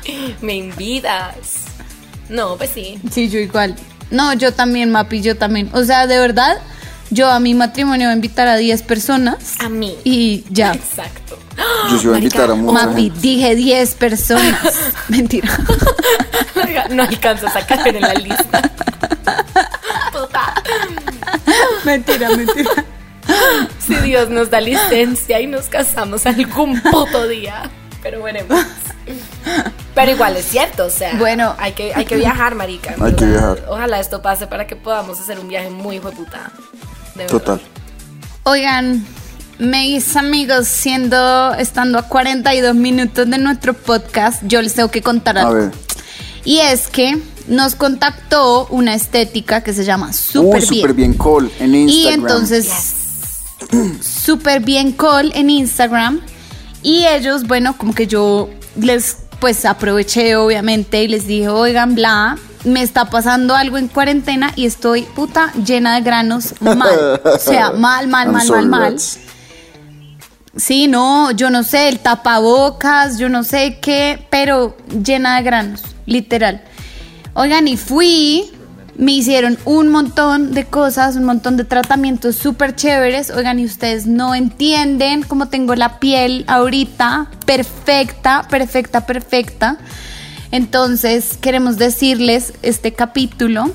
[0.41, 1.65] me invitas.
[2.29, 2.99] No, pues sí.
[3.11, 3.77] Sí, yo igual.
[4.11, 5.69] No, yo también, Mapi, yo también.
[5.75, 6.57] O sea, de verdad,
[7.11, 9.55] yo a mi matrimonio voy a invitar a 10 personas.
[9.61, 9.97] A mí.
[10.05, 10.73] Y ya.
[10.73, 11.39] Exacto.
[11.91, 13.19] Yo sí voy a invitar a mucha gente.
[13.21, 14.75] dije 10 personas.
[15.09, 15.49] Mentira.
[16.91, 18.71] No alcanzo a sacar en la lista.
[20.13, 20.55] Puta.
[21.85, 22.71] mentira, mentira.
[23.79, 27.71] Si Dios nos da licencia y nos casamos algún puto día.
[28.03, 28.61] Pero veremos.
[29.95, 31.55] Pero igual es cierto, o sea, Bueno.
[31.59, 32.95] hay que, hay que viajar, marica.
[33.01, 33.65] Hay que viajar.
[33.69, 36.11] Ojalá esto pase para que podamos hacer un viaje muy hijo
[37.17, 37.39] de verdad.
[37.39, 37.61] Total.
[38.45, 39.05] Oigan,
[39.59, 45.39] mis amigos, siendo, estando a 42 minutos de nuestro podcast, yo les tengo que contar
[45.39, 45.55] A algo.
[45.55, 45.71] ver.
[46.45, 50.97] Y es que nos contactó una estética que se llama Super Bien.
[50.97, 52.21] bien call en Y Instagram.
[52.21, 52.69] entonces,
[54.01, 56.21] Super Bien Call en Instagram.
[56.83, 58.49] Y ellos, bueno, como que yo
[58.81, 64.53] les, pues aproveché obviamente y les dije, oigan, bla, me está pasando algo en cuarentena
[64.57, 67.21] y estoy puta llena de granos mal.
[67.25, 68.97] O sea, mal, mal, mal, mal, mal.
[70.57, 75.83] Sí, no, yo no sé, el tapabocas, yo no sé qué, pero llena de granos,
[76.07, 76.63] literal.
[77.35, 78.51] Oigan, y fui,
[78.97, 83.31] me hicieron un montón de cosas, un montón de tratamientos súper chéveres.
[83.31, 89.77] Oigan, y ustedes no entienden cómo tengo la piel ahorita, perfecta, perfecta, perfecta.
[90.51, 93.71] Entonces, queremos decirles este capítulo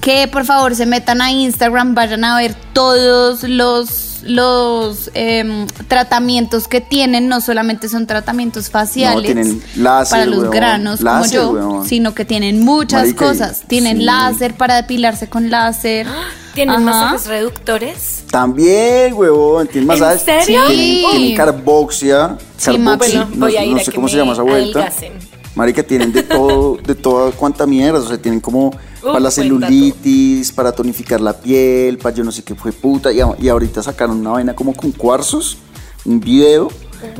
[0.00, 6.68] que por favor se metan a Instagram, vayan a ver todos los, los em, tratamientos
[6.68, 7.28] que tienen.
[7.28, 10.50] No solamente son tratamientos faciales tienen láser, para los weón.
[10.52, 11.86] granos Láser, como yo, weón.
[11.86, 13.62] sino que tienen muchas Marica, cosas.
[13.68, 14.04] Tienen sí.
[14.04, 16.06] láser para depilarse con láser.
[16.54, 16.80] ¿Tienen Ajá.
[16.84, 18.24] masajes reductores?
[18.30, 19.68] También, huevón.
[19.68, 20.22] Tienen ¿En masajes.
[20.22, 20.62] serio?
[20.66, 21.06] Tienen, Sí.
[21.10, 22.38] tienen carboxia.
[22.56, 24.42] Sí, carboxi, Bueno, no, voy a ir no a sé que cómo se llama esa
[24.42, 24.78] vuelta.
[24.80, 25.12] adelgacen.
[25.60, 27.98] Marica, tienen de todo, de toda cuanta mierda.
[27.98, 32.42] O sea, tienen como para la celulitis, para tonificar la piel, para yo no sé
[32.42, 33.12] qué fue puta.
[33.12, 35.58] Y, y ahorita sacaron una vaina como con cuarzos,
[36.06, 36.68] un video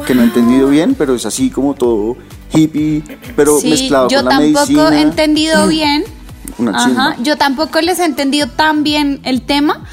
[0.06, 2.16] que no he entendido bien, pero es así como todo
[2.54, 3.02] hippie,
[3.36, 4.98] pero Sí, mezclado yo con la tampoco medicina.
[4.98, 6.04] he entendido bien.
[6.56, 9.84] Una Ajá, yo tampoco les he entendido tan bien el tema,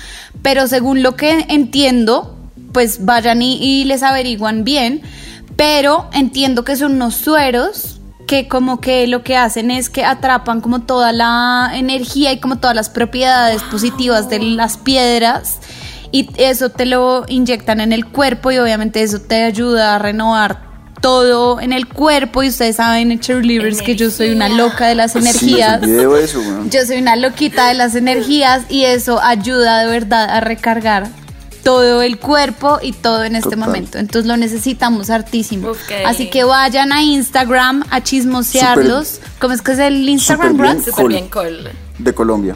[0.41, 2.37] pero según lo que entiendo,
[2.71, 5.01] pues vayan y, y les averiguan bien,
[5.57, 7.96] pero entiendo que son unos sueros
[8.27, 12.57] que como que lo que hacen es que atrapan como toda la energía y como
[12.59, 15.57] todas las propiedades positivas de las piedras
[16.11, 20.67] y eso te lo inyectan en el cuerpo y obviamente eso te ayuda a renovar
[21.01, 24.95] todo en el cuerpo y ustedes saben en Cheerleaders que yo soy una loca de
[24.95, 25.81] las Sí, energías.
[25.81, 26.41] video eso.
[26.71, 31.07] Yo soy una loquita de las energías y eso ayuda de verdad a recargar
[31.67, 33.59] todo el cuerpo y todo en este Total.
[33.59, 33.97] momento.
[33.97, 35.71] Entonces lo necesitamos hartísimo.
[35.71, 35.91] Ok.
[36.05, 39.19] Así que vayan a Instagram a chismosearlos.
[39.37, 40.83] ¿Cómo es que es el Instagram, Súper bien.
[40.83, 40.93] Brad?
[41.33, 41.57] Cool.
[41.63, 41.75] bien.
[41.97, 42.55] De Colombia.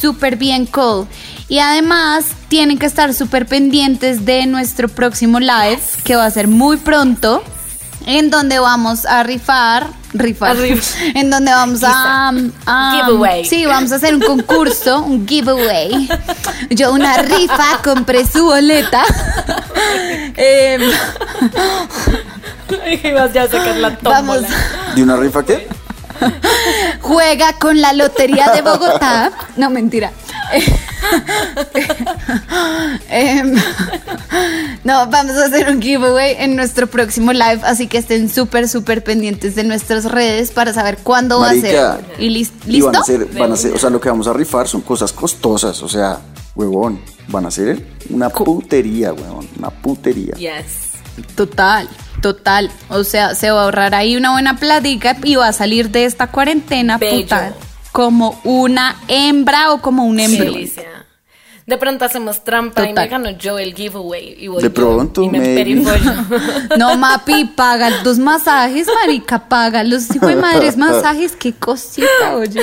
[0.00, 1.06] Súper bien, Cole.
[1.48, 6.48] Y además tienen que estar súper pendientes de nuestro próximo live, que va a ser
[6.48, 7.42] muy pronto.
[8.04, 12.32] En donde vamos a rifar, rifar, A rif- en donde vamos a,
[12.92, 13.44] Giveaway.
[13.44, 16.08] sí, vamos a hacer un concurso, un giveaway.
[16.70, 19.02] Yo una rifa, compré su boleta.
[20.36, 20.82] Em,
[23.04, 24.42] Ibas ya a sacar la vamos.
[24.94, 25.68] ¿De una rifa qué?
[27.00, 29.30] juega con la lotería de Bogotá.
[29.56, 30.12] No, mentira.
[33.08, 33.54] Em,
[34.84, 39.02] no, vamos a hacer un giveaway en nuestro próximo live, así que estén súper, súper
[39.04, 42.04] pendientes de nuestras redes para saber cuándo va a ser.
[42.18, 42.86] ¿Y lis- Y listo?
[42.92, 45.12] van a ser, van a ser, o sea, lo que vamos a rifar son cosas
[45.12, 46.18] costosas, o sea,
[46.54, 50.34] huevón, van a ser una putería, huevón, una putería.
[50.34, 50.86] Yes.
[51.34, 51.88] Total,
[52.20, 52.70] total.
[52.90, 56.04] O sea, se va a ahorrar ahí una buena plática y va a salir de
[56.04, 57.22] esta cuarentena Bello.
[57.22, 57.54] puta,
[57.96, 60.52] como una hembra o como un hembro.
[61.64, 63.04] De pronto hacemos trampa y Total.
[63.04, 64.36] me gano yo el giveaway.
[64.38, 65.64] Y voy De pronto, y me.
[66.76, 72.60] No, Mapi, paga los masajes, marica, paga los hijos de madres masajes, qué cosita, oye.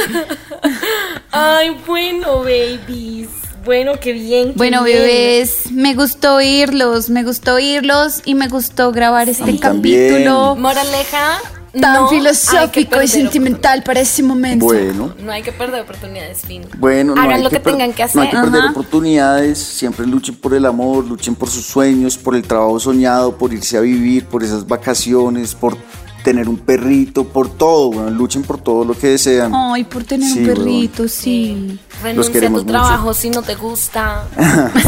[1.32, 3.30] Ay, bueno, babies.
[3.66, 4.50] Bueno, qué bien.
[4.50, 5.00] qué Bueno, bien.
[5.00, 11.40] bebés, me gustó oírlos, me gustó oírlos y me gustó grabar este capítulo Moraleja.
[11.82, 14.66] Tan no filosófico y sentimental para ese momento.
[14.66, 16.66] Bueno, No hay que perder oportunidades, fin.
[16.78, 18.16] bueno, no Hagan hay lo que, tengan que hacer.
[18.18, 18.72] No hay que perder Ajá.
[18.72, 23.52] oportunidades, siempre luchen por el amor, luchen por sus sueños, por el trabajo soñado, por
[23.54, 25.76] irse a vivir, por esas vacaciones, por
[26.24, 29.52] tener un perrito, por todo, bueno, luchen por todo lo que desean.
[29.54, 31.78] Ay, por tener Sí, un perrito, sí.
[32.02, 32.80] Renuncia a queremos tu mucho.
[32.80, 34.24] trabajo si no te gusta.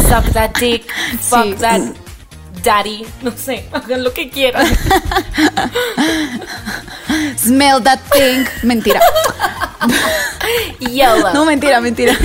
[0.08, 0.84] Suck that dick.
[1.20, 1.54] Fuck Sí.
[1.60, 1.82] that
[2.62, 3.06] daddy.
[3.22, 4.66] No sé, hagan lo que quieran.
[7.38, 8.44] Smell that thing.
[8.62, 9.00] Mentira.
[10.80, 11.32] YOLO.
[11.32, 12.16] No, mentira, mentira.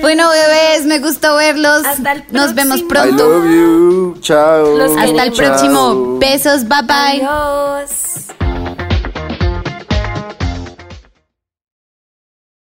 [0.00, 1.84] Bueno, bebés, me gustó verlos.
[1.84, 2.78] Hasta el Nos vemos.
[2.78, 3.28] I pronto.
[3.28, 4.16] love you.
[4.20, 4.76] Chao.
[4.76, 6.18] Los Hasta el próximo.
[6.18, 7.24] Besos, bye bye.
[7.26, 8.49] Adiós.